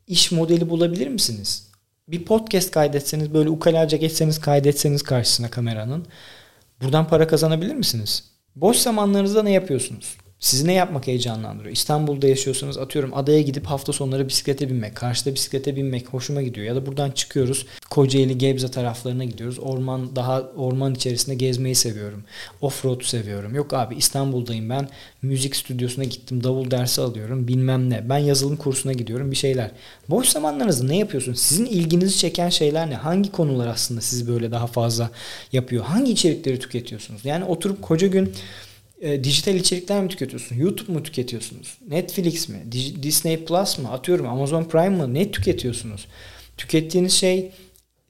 iş 0.07 0.31
modeli 0.31 0.69
bulabilir 0.69 1.07
misiniz? 1.07 1.67
Bir 2.07 2.25
podcast 2.25 2.71
kaydetseniz 2.71 3.33
böyle 3.33 3.49
ukalaca 3.49 3.97
geçseniz 3.97 4.39
kaydetseniz 4.39 5.03
karşısına 5.03 5.49
kameranın 5.49 6.05
buradan 6.81 7.07
para 7.07 7.27
kazanabilir 7.27 7.75
misiniz? 7.75 8.31
Boş 8.55 8.77
zamanlarınızda 8.77 9.43
ne 9.43 9.51
yapıyorsunuz? 9.51 10.17
Sizi 10.45 10.67
ne 10.67 10.73
yapmak 10.73 11.07
heyecanlandırıyor? 11.07 11.75
İstanbul'da 11.75 12.27
yaşıyorsanız 12.27 12.77
atıyorum 12.77 13.13
adaya 13.13 13.41
gidip 13.41 13.65
hafta 13.65 13.93
sonları 13.93 14.27
bisiklete 14.27 14.69
binmek, 14.69 14.95
karşıda 14.95 15.33
bisiklete 15.33 15.75
binmek 15.75 16.09
hoşuma 16.09 16.41
gidiyor. 16.41 16.67
Ya 16.67 16.75
da 16.75 16.85
buradan 16.85 17.11
çıkıyoruz 17.11 17.65
Kocaeli, 17.89 18.37
Gebze 18.37 18.71
taraflarına 18.71 19.23
gidiyoruz. 19.23 19.59
Orman 19.59 20.15
daha 20.15 20.41
orman 20.41 20.95
içerisinde 20.95 21.35
gezmeyi 21.35 21.75
seviyorum. 21.75 22.23
Offroad 22.61 23.01
seviyorum. 23.01 23.55
Yok 23.55 23.73
abi 23.73 23.95
İstanbul'dayım 23.95 24.69
ben. 24.69 24.89
Müzik 25.21 25.55
stüdyosuna 25.55 26.03
gittim. 26.03 26.43
Davul 26.43 26.71
dersi 26.71 27.01
alıyorum. 27.01 27.47
Bilmem 27.47 27.89
ne. 27.89 28.09
Ben 28.09 28.17
yazılım 28.17 28.57
kursuna 28.57 28.93
gidiyorum. 28.93 29.31
Bir 29.31 29.35
şeyler. 29.35 29.71
Boş 30.09 30.27
zamanlarınızda 30.27 30.87
ne 30.87 30.97
yapıyorsunuz? 30.97 31.39
Sizin 31.39 31.65
ilginizi 31.65 32.17
çeken 32.17 32.49
şeyler 32.49 32.89
ne? 32.89 32.95
Hangi 32.95 33.31
konular 33.31 33.67
aslında 33.67 34.01
sizi 34.01 34.27
böyle 34.27 34.51
daha 34.51 34.67
fazla 34.67 35.09
yapıyor? 35.51 35.83
Hangi 35.83 36.11
içerikleri 36.11 36.59
tüketiyorsunuz? 36.59 37.25
Yani 37.25 37.45
oturup 37.45 37.81
koca 37.81 38.07
gün 38.07 38.33
e, 39.01 39.23
dijital 39.23 39.55
içerikler 39.55 40.03
mi 40.03 40.09
tüketiyorsun? 40.09 40.55
YouTube 40.55 40.91
mu 40.91 41.03
tüketiyorsunuz? 41.03 41.77
Netflix 41.89 42.49
mi? 42.49 42.63
Disney 43.03 43.45
Plus 43.45 43.77
mı? 43.77 43.91
Atıyorum 43.91 44.27
Amazon 44.27 44.63
Prime 44.63 44.89
mı? 44.89 45.13
Ne 45.13 45.31
tüketiyorsunuz? 45.31 46.07
Tükettiğiniz 46.57 47.13
şey 47.13 47.51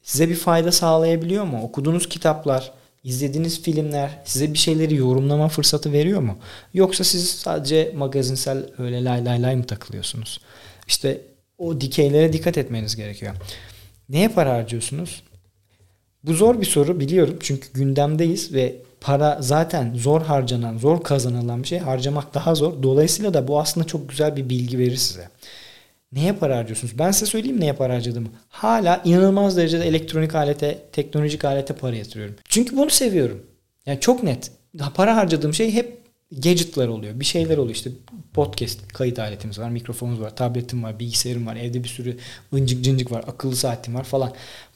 size 0.03 0.29
bir 0.29 0.35
fayda 0.35 0.71
sağlayabiliyor 0.71 1.43
mu? 1.43 1.63
Okuduğunuz 1.63 2.09
kitaplar, 2.09 2.71
izlediğiniz 3.03 3.61
filmler 3.61 4.21
size 4.25 4.53
bir 4.53 4.57
şeyleri 4.57 4.95
yorumlama 4.95 5.47
fırsatı 5.47 5.93
veriyor 5.93 6.21
mu? 6.21 6.37
Yoksa 6.73 7.03
siz 7.03 7.29
sadece 7.29 7.91
magazinsel 7.95 8.65
öyle 8.77 9.03
lay 9.03 9.25
lay 9.25 9.41
lay 9.41 9.55
mı 9.55 9.63
takılıyorsunuz? 9.63 10.41
İşte 10.87 11.21
o 11.57 11.81
dikeylere 11.81 12.33
dikkat 12.33 12.57
etmeniz 12.57 12.95
gerekiyor. 12.95 13.35
Neye 14.09 14.27
para 14.27 14.53
harcıyorsunuz? 14.53 15.23
Bu 16.23 16.33
zor 16.33 16.61
bir 16.61 16.65
soru 16.65 16.99
biliyorum 16.99 17.37
çünkü 17.41 17.73
gündemdeyiz 17.73 18.53
ve 18.53 18.75
para 19.05 19.37
zaten 19.41 19.93
zor 19.95 20.21
harcanan, 20.21 20.77
zor 20.77 21.03
kazanılan 21.03 21.63
bir 21.63 21.67
şey. 21.67 21.79
Harcamak 21.79 22.33
daha 22.33 22.55
zor. 22.55 22.83
Dolayısıyla 22.83 23.33
da 23.33 23.47
bu 23.47 23.59
aslında 23.59 23.87
çok 23.87 24.09
güzel 24.09 24.35
bir 24.35 24.49
bilgi 24.49 24.79
verir 24.79 24.95
size. 24.95 25.29
Neye 26.11 26.33
para 26.33 26.57
harcıyorsunuz? 26.57 26.99
Ben 26.99 27.11
size 27.11 27.25
söyleyeyim 27.25 27.59
neye 27.59 27.73
para 27.73 27.93
harcadığımı. 27.93 28.27
Hala 28.49 29.01
inanılmaz 29.05 29.57
derecede 29.57 29.87
elektronik 29.87 30.35
alete, 30.35 30.79
teknolojik 30.91 31.45
alete 31.45 31.73
para 31.73 31.95
yatırıyorum. 31.95 32.35
Çünkü 32.49 32.77
bunu 32.77 32.89
seviyorum. 32.89 33.43
Yani 33.85 33.99
çok 33.99 34.23
net. 34.23 34.51
Para 34.93 35.15
harcadığım 35.15 35.53
şey 35.53 35.73
hep 35.73 36.04
gadgetlar 36.31 36.87
oluyor. 36.87 37.19
Bir 37.19 37.25
şeyler 37.25 37.57
oluyor 37.57 37.75
işte 37.75 37.91
podcast 38.33 38.87
kayıt 38.87 39.19
aletimiz 39.19 39.59
var, 39.59 39.69
mikrofonumuz 39.69 40.21
var, 40.21 40.35
tabletim 40.35 40.83
var, 40.83 40.99
bilgisayarım 40.99 41.47
var, 41.47 41.55
evde 41.55 41.83
bir 41.83 41.89
sürü 41.89 42.17
ıncık 42.53 42.83
cıncık 42.83 43.11
var, 43.11 43.23
akıllı 43.27 43.55
saatim 43.55 43.95
var 43.95 44.03
falan. 44.03 44.33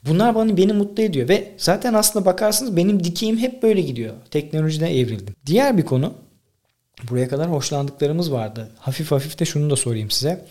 Bunlar 0.08 0.36
bana 0.36 0.58
beni 0.58 0.74
mutlu 0.74 1.04
ediyor 1.04 1.30
ve 1.30 1.52
zaten 1.58 1.94
aslında 1.94 2.26
bakarsınız 2.26 2.78
benim 2.78 3.04
dikeyim 3.04 3.38
hep 3.38 3.64
böyle 3.64 3.82
gidiyor. 3.82 4.14
Teknolojiden 4.32 4.92
evrildim. 4.92 5.36
Diğer 5.46 5.78
bir 5.78 5.86
konu 5.86 6.14
buraya 7.10 7.28
kadar 7.28 7.52
hoşlandıklarımız 7.52 8.32
vardı. 8.32 8.72
Hafif 8.78 9.12
hafif 9.12 9.40
de 9.40 9.46
şunu 9.46 9.70
da 9.70 9.76
sorayım 9.76 10.12
size. 10.12 10.46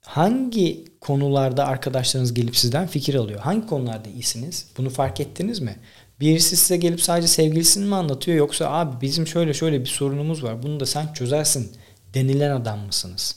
Hangi 0.00 0.84
konularda 1.00 1.66
arkadaşlarınız 1.66 2.34
gelip 2.34 2.56
sizden 2.56 2.86
fikir 2.86 3.14
alıyor? 3.14 3.40
Hangi 3.40 3.66
konularda 3.66 4.08
iyisiniz? 4.08 4.66
Bunu 4.78 4.90
fark 4.90 5.20
ettiniz 5.20 5.60
mi? 5.60 5.76
Birisi 6.20 6.56
size 6.56 6.76
gelip 6.76 7.00
sadece 7.02 7.28
sevgilisini 7.28 7.84
mi 7.84 7.94
anlatıyor 7.94 8.36
yoksa 8.36 8.70
abi 8.70 9.00
bizim 9.00 9.26
şöyle 9.26 9.54
şöyle 9.54 9.80
bir 9.80 9.86
sorunumuz 9.86 10.42
var 10.42 10.62
bunu 10.62 10.80
da 10.80 10.86
sen 10.86 11.12
çözersin 11.12 11.72
denilen 12.14 12.50
adam 12.50 12.78
mısınız? 12.78 13.36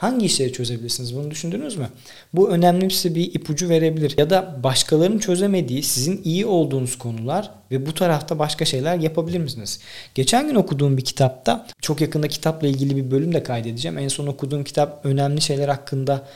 Hangi 0.00 0.26
işleri 0.26 0.52
çözebilirsiniz 0.52 1.16
bunu 1.16 1.30
düşündünüz 1.30 1.76
mü? 1.76 1.88
Bu 2.32 2.50
önemli 2.50 2.90
size 2.90 3.14
bir 3.14 3.34
ipucu 3.34 3.68
verebilir. 3.68 4.14
Ya 4.18 4.30
da 4.30 4.60
başkalarının 4.62 5.18
çözemediği 5.18 5.82
sizin 5.82 6.22
iyi 6.24 6.46
olduğunuz 6.46 6.98
konular 6.98 7.50
ve 7.70 7.86
bu 7.86 7.94
tarafta 7.94 8.38
başka 8.38 8.64
şeyler 8.64 8.96
yapabilir 8.98 9.38
misiniz? 9.38 9.80
Geçen 10.14 10.48
gün 10.48 10.54
okuduğum 10.54 10.96
bir 10.96 11.04
kitapta 11.04 11.66
çok 11.80 12.00
yakında 12.00 12.28
kitapla 12.28 12.68
ilgili 12.68 12.96
bir 12.96 13.10
bölüm 13.10 13.34
de 13.34 13.42
kaydedeceğim. 13.42 13.98
En 13.98 14.08
son 14.08 14.26
okuduğum 14.26 14.64
kitap 14.64 15.04
önemli 15.04 15.40
şeyler 15.40 15.68
hakkında 15.68 16.28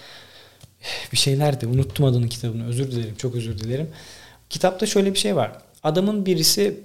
bir 1.12 1.16
şeylerdi. 1.16 1.66
Unuttum 1.66 2.06
adının 2.06 2.28
kitabını. 2.28 2.66
Özür 2.66 2.90
dilerim. 2.90 3.14
Çok 3.16 3.34
özür 3.34 3.58
dilerim. 3.58 3.88
Kitapta 4.50 4.86
şöyle 4.86 5.14
bir 5.14 5.18
şey 5.18 5.36
var. 5.36 5.52
Adamın 5.84 6.26
birisi 6.26 6.80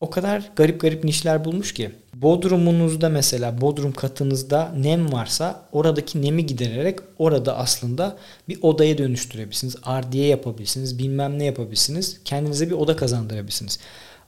o 0.00 0.10
kadar 0.10 0.50
garip 0.56 0.80
garip 0.80 1.04
nişler 1.04 1.44
bulmuş 1.44 1.74
ki. 1.74 1.90
Bodrumunuzda 2.14 3.08
mesela 3.08 3.60
bodrum 3.60 3.92
katınızda 3.92 4.72
nem 4.76 5.12
varsa 5.12 5.68
oradaki 5.72 6.22
nemi 6.22 6.46
gidererek 6.46 6.98
orada 7.18 7.56
aslında 7.56 8.16
bir 8.48 8.58
odaya 8.62 8.98
dönüştürebilirsiniz. 8.98 9.76
Ardiye 9.82 10.26
yapabilirsiniz. 10.26 10.98
Bilmem 10.98 11.38
ne 11.38 11.44
yapabilirsiniz. 11.44 12.20
Kendinize 12.24 12.66
bir 12.66 12.74
oda 12.74 12.96
kazandırabilirsiniz. 12.96 13.78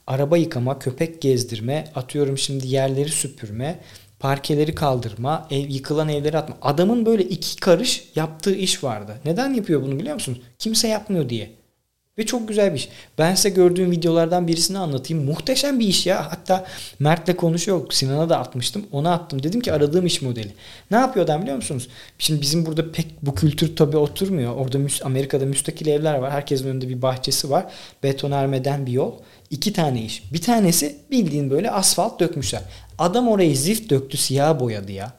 Araba 0.07 0.37
yıkama, 0.37 0.79
köpek 0.79 1.21
gezdirme, 1.21 1.87
atıyorum 1.95 2.37
şimdi 2.37 2.67
yerleri 2.67 3.09
süpürme, 3.09 3.79
parkeleri 4.19 4.75
kaldırma, 4.75 5.47
ev 5.51 5.69
yıkılan 5.69 6.09
evleri 6.09 6.37
atma. 6.37 6.57
Adamın 6.61 7.05
böyle 7.05 7.23
iki 7.23 7.59
karış 7.59 8.11
yaptığı 8.15 8.55
iş 8.55 8.83
vardı. 8.83 9.17
Neden 9.25 9.53
yapıyor 9.53 9.81
bunu 9.81 9.99
biliyor 9.99 10.13
musunuz? 10.13 10.41
Kimse 10.59 10.87
yapmıyor 10.87 11.29
diye. 11.29 11.60
Ve 12.17 12.25
çok 12.25 12.47
güzel 12.47 12.73
bir 12.73 12.79
iş. 12.79 12.89
Ben 13.17 13.35
size 13.35 13.49
gördüğüm 13.49 13.91
videolardan 13.91 14.47
birisini 14.47 14.77
anlatayım. 14.77 15.25
Muhteşem 15.25 15.79
bir 15.79 15.87
iş 15.87 16.05
ya. 16.05 16.31
Hatta 16.31 16.65
Mert'le 16.99 17.37
konuşuyor. 17.37 17.91
Sinan'a 17.91 18.29
da 18.29 18.39
atmıştım. 18.39 18.85
Ona 18.91 19.13
attım. 19.13 19.43
Dedim 19.43 19.61
ki 19.61 19.73
aradığım 19.73 20.05
iş 20.05 20.21
modeli. 20.21 20.51
Ne 20.91 20.97
yapıyor 20.97 21.25
adam 21.25 21.41
biliyor 21.41 21.55
musunuz? 21.55 21.87
Şimdi 22.19 22.41
bizim 22.41 22.65
burada 22.65 22.91
pek 22.91 23.07
bu 23.21 23.35
kültür 23.35 23.75
tabi 23.75 23.97
oturmuyor. 23.97 24.55
Orada 24.55 24.79
Amerika'da 25.03 25.45
müstakil 25.45 25.87
evler 25.87 26.15
var. 26.15 26.31
Herkesin 26.31 26.67
önünde 26.67 26.89
bir 26.89 27.01
bahçesi 27.01 27.49
var. 27.49 27.65
Betonarmeden 28.03 28.85
bir 28.85 28.91
yol. 28.91 29.13
İki 29.49 29.73
tane 29.73 30.05
iş. 30.05 30.33
Bir 30.33 30.41
tanesi 30.41 30.95
bildiğin 31.11 31.49
böyle 31.49 31.71
asfalt 31.71 32.19
dökmüşler. 32.19 32.61
Adam 32.97 33.27
orayı 33.27 33.57
zift 33.57 33.89
döktü 33.89 34.17
siyah 34.17 34.59
boyadı 34.59 34.91
ya. 34.91 35.13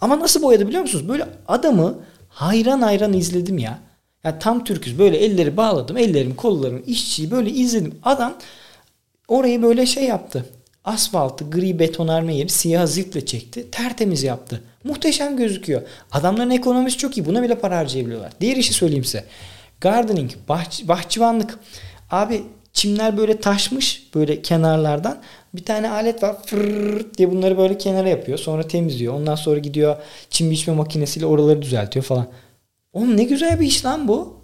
Ama 0.00 0.20
nasıl 0.20 0.42
boyadı 0.42 0.68
biliyor 0.68 0.82
musunuz? 0.82 1.08
Böyle 1.08 1.26
adamı 1.48 1.98
hayran 2.28 2.80
hayran 2.82 3.12
izledim 3.12 3.58
ya. 3.58 3.78
Yani 4.24 4.38
tam 4.40 4.64
Türküz. 4.64 4.98
Böyle 4.98 5.16
elleri 5.16 5.56
bağladım. 5.56 5.96
Ellerim, 5.96 6.34
kollarım, 6.34 6.82
işçiyi 6.86 7.30
böyle 7.30 7.50
izledim. 7.50 7.94
Adam 8.02 8.34
orayı 9.28 9.62
böyle 9.62 9.86
şey 9.86 10.04
yaptı. 10.04 10.46
Asfaltı, 10.84 11.50
gri 11.50 11.78
betonarme 11.78 12.36
yeri 12.36 12.48
siyah 12.48 12.86
ziftle 12.86 13.26
çekti. 13.26 13.70
Tertemiz 13.70 14.22
yaptı. 14.22 14.62
Muhteşem 14.84 15.36
gözüküyor. 15.36 15.82
Adamların 16.12 16.50
ekonomisi 16.50 16.98
çok 16.98 17.18
iyi. 17.18 17.26
Buna 17.26 17.42
bile 17.42 17.54
para 17.58 17.76
harcayabiliyorlar. 17.76 18.32
Diğer 18.40 18.56
işi 18.56 18.74
söyleyeyim 18.74 19.04
size. 19.04 19.24
Gardening, 19.80 20.30
bahç 20.48 20.88
bahçıvanlık. 20.88 21.58
Abi 22.10 22.42
çimler 22.72 23.16
böyle 23.16 23.40
taşmış 23.40 24.08
böyle 24.14 24.42
kenarlardan. 24.42 25.18
Bir 25.54 25.64
tane 25.64 25.90
alet 25.90 26.22
var 26.22 26.36
fırr 26.46 27.14
diye 27.18 27.30
bunları 27.30 27.58
böyle 27.58 27.78
kenara 27.78 28.08
yapıyor. 28.08 28.38
Sonra 28.38 28.68
temizliyor. 28.68 29.14
Ondan 29.14 29.34
sonra 29.34 29.58
gidiyor 29.58 29.96
çim 30.30 30.50
biçme 30.50 30.74
makinesiyle 30.74 31.26
oraları 31.26 31.62
düzeltiyor 31.62 32.04
falan. 32.04 32.26
Oğlum 32.94 33.16
ne 33.16 33.24
güzel 33.24 33.60
bir 33.60 33.66
iş 33.66 33.84
lan 33.84 34.08
bu. 34.08 34.40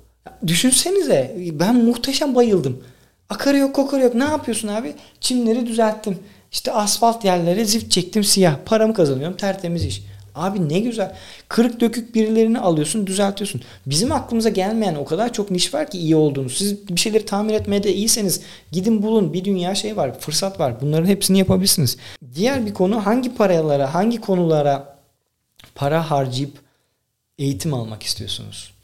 Düşünsenize 0.47 1.37
ben 1.53 1.75
muhteşem 1.75 2.35
bayıldım. 2.35 2.83
Akarı 3.29 3.57
yok 3.59 3.75
kokarı 3.75 4.03
yok. 4.03 4.15
Ne 4.15 4.25
yapıyorsun 4.25 4.69
abi? 4.69 4.95
Çimleri 5.21 5.67
düzelttim. 5.67 6.19
İşte 6.53 6.73
asfalt 6.73 7.25
yerlere 7.25 7.65
zift 7.65 7.91
çektim 7.91 8.25
siyah. 8.25 8.57
Paramı 8.67 8.95
kazanıyorum 8.95 9.37
tertemiz 9.37 9.85
iş. 9.85 10.03
Abi 10.35 10.69
ne 10.69 10.79
güzel. 10.79 11.15
Kırık 11.49 11.81
dökük 11.81 12.15
birilerini 12.15 12.59
alıyorsun 12.59 13.07
düzeltiyorsun. 13.07 13.61
Bizim 13.87 14.13
aklımıza 14.13 14.49
gelmeyen 14.49 14.95
o 14.95 15.05
kadar 15.05 15.33
çok 15.33 15.51
niş 15.51 15.75
var 15.75 15.91
ki 15.91 15.99
iyi 15.99 16.17
olduğunu. 16.17 16.51
Siz 16.51 16.89
bir 16.89 17.01
şeyleri 17.01 17.27
tamir 17.27 17.55
etmeye 17.55 17.83
de 17.83 17.95
iyiseniz 17.95 18.41
gidin 18.73 19.03
bulun. 19.03 19.33
Bir 19.33 19.45
dünya 19.45 19.75
şey 19.75 19.97
var 19.97 20.21
fırsat 20.21 20.61
var. 20.61 20.81
Bunların 20.81 21.07
hepsini 21.07 21.39
yapabilirsiniz. 21.39 21.97
Diğer 22.35 22.67
bir 22.67 22.75
konu 22.75 23.07
hangi 23.07 23.35
paralara 23.35 23.95
hangi 23.95 24.21
konulara 24.21 24.99
para 25.75 26.11
harcayıp 26.11 26.70
eğitim 27.41 27.75
almak 27.75 28.03
istiyorsunuz. 28.03 28.75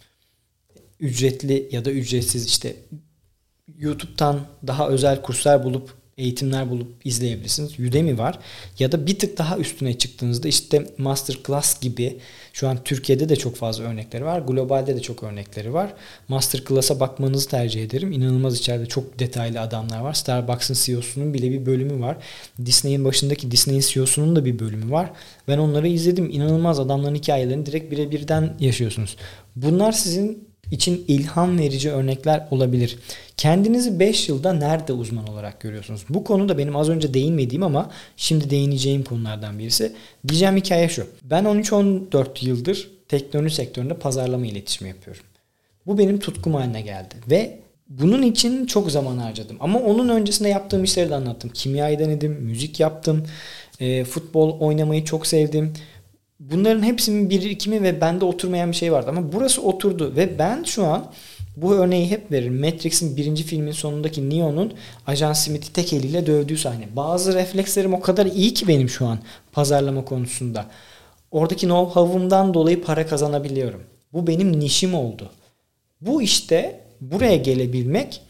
Ücretli 1.00 1.68
ya 1.72 1.84
da 1.84 1.90
ücretsiz 1.90 2.46
işte 2.46 2.76
YouTube'dan 3.78 4.46
daha 4.66 4.88
özel 4.88 5.22
kurslar 5.22 5.64
bulup 5.64 5.94
eğitimler 6.18 6.70
bulup 6.70 6.92
izleyebilirsiniz. 7.04 7.80
Udemy 7.80 8.18
var. 8.18 8.38
Ya 8.78 8.92
da 8.92 9.06
bir 9.06 9.18
tık 9.18 9.38
daha 9.38 9.58
üstüne 9.58 9.98
çıktığınızda 9.98 10.48
işte 10.48 10.86
Masterclass 10.98 11.80
gibi 11.80 12.18
şu 12.52 12.68
an 12.68 12.84
Türkiye'de 12.84 13.28
de 13.28 13.36
çok 13.36 13.56
fazla 13.56 13.84
örnekleri 13.84 14.24
var. 14.24 14.40
Globalde 14.40 14.96
de 14.96 15.02
çok 15.02 15.22
örnekleri 15.22 15.74
var. 15.74 15.94
Masterclass'a 16.28 17.00
bakmanızı 17.00 17.48
tercih 17.48 17.84
ederim. 17.84 18.12
İnanılmaz 18.12 18.58
içeride 18.58 18.86
çok 18.86 19.18
detaylı 19.18 19.60
adamlar 19.60 20.00
var. 20.00 20.14
Starbucks'ın 20.14 20.74
CEO'sunun 20.74 21.34
bile 21.34 21.50
bir 21.50 21.66
bölümü 21.66 22.00
var. 22.00 22.16
Disney'in 22.66 23.04
başındaki 23.04 23.50
Disney'in 23.50 23.80
CEO'sunun 23.80 24.36
da 24.36 24.44
bir 24.44 24.58
bölümü 24.58 24.90
var. 24.90 25.10
Ben 25.48 25.58
onları 25.58 25.88
izledim. 25.88 26.30
İnanılmaz 26.30 26.80
adamların 26.80 27.14
hikayelerini 27.14 27.66
direkt 27.66 27.92
birebirden 27.92 28.56
yaşıyorsunuz. 28.60 29.16
Bunlar 29.56 29.92
sizin 29.92 30.45
için 30.70 31.04
ilham 31.08 31.58
verici 31.58 31.90
örnekler 31.90 32.46
olabilir. 32.50 32.98
Kendinizi 33.36 34.00
5 34.00 34.28
yılda 34.28 34.52
nerede 34.52 34.92
uzman 34.92 35.26
olarak 35.26 35.60
görüyorsunuz? 35.60 36.04
Bu 36.08 36.24
konu 36.24 36.48
da 36.48 36.58
benim 36.58 36.76
az 36.76 36.88
önce 36.88 37.14
değinmediğim 37.14 37.62
ama 37.62 37.90
şimdi 38.16 38.50
değineceğim 38.50 39.04
konulardan 39.04 39.58
birisi. 39.58 39.92
Diyeceğim 40.28 40.56
hikaye 40.56 40.88
şu. 40.88 41.06
Ben 41.22 41.44
13-14 41.44 42.46
yıldır 42.46 42.90
teknoloji 43.08 43.54
sektöründe 43.54 43.94
pazarlama 43.94 44.46
iletişimi 44.46 44.88
yapıyorum. 44.88 45.22
Bu 45.86 45.98
benim 45.98 46.18
tutkum 46.18 46.54
haline 46.54 46.80
geldi 46.80 47.14
ve 47.30 47.58
bunun 47.88 48.22
için 48.22 48.66
çok 48.66 48.90
zaman 48.90 49.18
harcadım. 49.18 49.56
Ama 49.60 49.78
onun 49.78 50.08
öncesinde 50.08 50.48
yaptığım 50.48 50.84
işleri 50.84 51.10
de 51.10 51.14
anlattım. 51.14 51.50
Kimyayı 51.54 51.98
denedim, 51.98 52.32
müzik 52.32 52.80
yaptım, 52.80 53.26
e, 53.80 54.04
futbol 54.04 54.60
oynamayı 54.60 55.04
çok 55.04 55.26
sevdim 55.26 55.72
bunların 56.40 56.82
hepsinin 56.82 57.30
birikimi 57.30 57.82
ve 57.82 58.00
bende 58.00 58.24
oturmayan 58.24 58.70
bir 58.70 58.76
şey 58.76 58.92
vardı. 58.92 59.10
Ama 59.10 59.32
burası 59.32 59.62
oturdu 59.62 60.16
ve 60.16 60.38
ben 60.38 60.64
şu 60.64 60.86
an 60.86 61.12
bu 61.56 61.74
örneği 61.74 62.10
hep 62.10 62.32
veririm. 62.32 62.60
Matrix'in 62.60 63.16
birinci 63.16 63.44
filmin 63.44 63.72
sonundaki 63.72 64.30
Neo'nun 64.30 64.74
Ajan 65.06 65.32
Smith'i 65.32 65.72
tek 65.72 65.92
eliyle 65.92 66.26
dövdüğü 66.26 66.58
sahne. 66.58 66.88
Bazı 66.96 67.34
reflekslerim 67.34 67.94
o 67.94 68.00
kadar 68.00 68.26
iyi 68.26 68.54
ki 68.54 68.68
benim 68.68 68.88
şu 68.88 69.06
an 69.06 69.18
pazarlama 69.52 70.04
konusunda. 70.04 70.66
Oradaki 71.30 71.66
know-how'umdan 71.66 72.54
dolayı 72.54 72.82
para 72.82 73.06
kazanabiliyorum. 73.06 73.82
Bu 74.12 74.26
benim 74.26 74.60
nişim 74.60 74.94
oldu. 74.94 75.30
Bu 76.00 76.22
işte 76.22 76.80
buraya 77.00 77.36
gelebilmek 77.36 78.22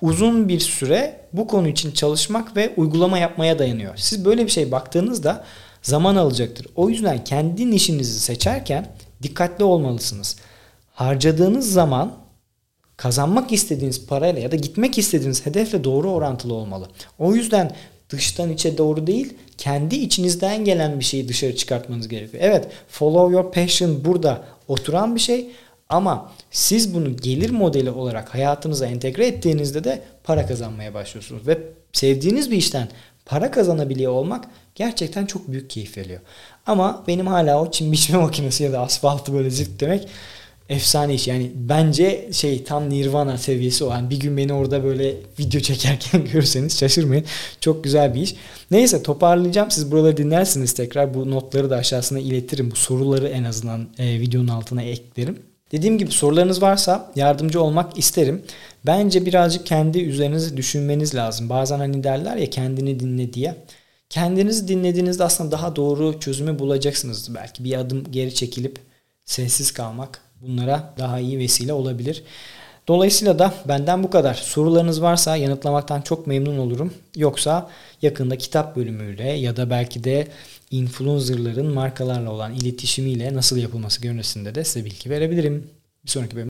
uzun 0.00 0.48
bir 0.48 0.60
süre 0.60 1.20
bu 1.32 1.46
konu 1.46 1.68
için 1.68 1.92
çalışmak 1.92 2.56
ve 2.56 2.72
uygulama 2.76 3.18
yapmaya 3.18 3.58
dayanıyor. 3.58 3.92
Siz 3.96 4.24
böyle 4.24 4.44
bir 4.44 4.50
şey 4.50 4.70
baktığınızda 4.70 5.44
zaman 5.84 6.16
alacaktır. 6.16 6.66
O 6.76 6.88
yüzden 6.88 7.24
kendi 7.24 7.70
nişinizi 7.70 8.20
seçerken 8.20 8.86
dikkatli 9.22 9.64
olmalısınız. 9.64 10.36
Harcadığınız 10.92 11.72
zaman 11.72 12.12
kazanmak 12.96 13.52
istediğiniz 13.52 14.06
parayla 14.06 14.42
ya 14.42 14.52
da 14.52 14.56
gitmek 14.56 14.98
istediğiniz 14.98 15.46
hedefle 15.46 15.84
doğru 15.84 16.10
orantılı 16.10 16.54
olmalı. 16.54 16.88
O 17.18 17.34
yüzden 17.34 17.76
dıştan 18.08 18.50
içe 18.50 18.78
doğru 18.78 19.06
değil, 19.06 19.34
kendi 19.58 19.96
içinizden 19.96 20.64
gelen 20.64 21.00
bir 21.00 21.04
şeyi 21.04 21.28
dışarı 21.28 21.56
çıkartmanız 21.56 22.08
gerekiyor. 22.08 22.42
Evet, 22.46 22.68
follow 22.88 23.34
your 23.34 23.52
passion 23.52 24.04
burada 24.04 24.44
oturan 24.68 25.14
bir 25.14 25.20
şey. 25.20 25.50
Ama 25.88 26.32
siz 26.50 26.94
bunu 26.94 27.16
gelir 27.16 27.50
modeli 27.50 27.90
olarak 27.90 28.34
hayatınıza 28.34 28.86
entegre 28.86 29.26
ettiğinizde 29.26 29.84
de 29.84 30.02
para 30.24 30.46
kazanmaya 30.46 30.94
başlıyorsunuz. 30.94 31.46
Ve 31.46 31.58
sevdiğiniz 31.92 32.50
bir 32.50 32.56
işten 32.56 32.88
para 33.26 33.50
kazanabiliyor 33.50 34.12
olmak 34.12 34.44
gerçekten 34.74 35.26
çok 35.26 35.48
büyük 35.48 35.70
keyif 35.70 35.98
veriyor. 35.98 36.20
Ama 36.66 37.04
benim 37.08 37.26
hala 37.26 37.62
o 37.62 37.70
çim 37.70 37.92
biçme 37.92 38.18
makinesi 38.22 38.64
ya 38.64 38.72
da 38.72 38.80
asfaltı 38.80 39.32
böyle 39.32 39.50
zift 39.50 39.80
demek 39.80 40.08
efsane 40.68 41.14
iş. 41.14 41.28
Yani 41.28 41.50
bence 41.54 42.28
şey 42.32 42.64
tam 42.64 42.90
nirvana 42.90 43.38
seviyesi 43.38 43.84
o. 43.84 43.90
Yani 43.90 44.10
bir 44.10 44.20
gün 44.20 44.36
beni 44.36 44.52
orada 44.52 44.84
böyle 44.84 45.14
video 45.38 45.60
çekerken 45.60 46.24
görürseniz 46.32 46.78
şaşırmayın. 46.78 47.24
Çok 47.60 47.84
güzel 47.84 48.14
bir 48.14 48.20
iş. 48.20 48.34
Neyse 48.70 49.02
toparlayacağım. 49.02 49.70
Siz 49.70 49.90
buraları 49.92 50.16
dinlersiniz 50.16 50.72
tekrar. 50.72 51.14
Bu 51.14 51.30
notları 51.30 51.70
da 51.70 51.76
aşağısına 51.76 52.18
iletirim. 52.18 52.70
Bu 52.70 52.76
soruları 52.76 53.28
en 53.28 53.44
azından 53.44 53.88
e, 53.98 54.20
videonun 54.20 54.48
altına 54.48 54.82
eklerim. 54.82 55.38
Dediğim 55.72 55.98
gibi 55.98 56.10
sorularınız 56.10 56.62
varsa 56.62 57.12
yardımcı 57.16 57.62
olmak 57.62 57.98
isterim. 57.98 58.42
Bence 58.86 59.26
birazcık 59.26 59.66
kendi 59.66 60.00
üzerinizi 60.00 60.56
düşünmeniz 60.56 61.14
lazım. 61.14 61.48
Bazen 61.48 61.78
hani 61.78 62.04
derler 62.04 62.36
ya 62.36 62.50
kendini 62.50 63.00
dinle 63.00 63.32
diye. 63.32 63.56
Kendinizi 64.14 64.68
dinlediğinizde 64.68 65.24
aslında 65.24 65.50
daha 65.50 65.76
doğru 65.76 66.20
çözümü 66.20 66.58
bulacaksınız. 66.58 67.34
Belki 67.34 67.64
bir 67.64 67.74
adım 67.78 68.04
geri 68.10 68.34
çekilip 68.34 68.78
sessiz 69.24 69.72
kalmak 69.72 70.20
bunlara 70.40 70.94
daha 70.98 71.20
iyi 71.20 71.38
vesile 71.38 71.72
olabilir. 71.72 72.22
Dolayısıyla 72.88 73.38
da 73.38 73.54
benden 73.68 74.02
bu 74.02 74.10
kadar. 74.10 74.34
Sorularınız 74.34 75.02
varsa 75.02 75.36
yanıtlamaktan 75.36 76.00
çok 76.02 76.26
memnun 76.26 76.58
olurum. 76.58 76.94
Yoksa 77.16 77.70
yakında 78.02 78.38
kitap 78.38 78.76
bölümüyle 78.76 79.28
ya 79.32 79.56
da 79.56 79.70
belki 79.70 80.04
de 80.04 80.28
influencerların 80.70 81.74
markalarla 81.74 82.30
olan 82.30 82.54
iletişimiyle 82.54 83.34
nasıl 83.34 83.56
yapılması 83.56 84.02
görüntüsünde 84.02 84.54
de 84.54 84.64
size 84.64 84.84
bilgi 84.84 85.10
verebilirim. 85.10 85.70
Bir 86.04 86.10
sonraki 86.10 86.36
bölümde 86.36 86.42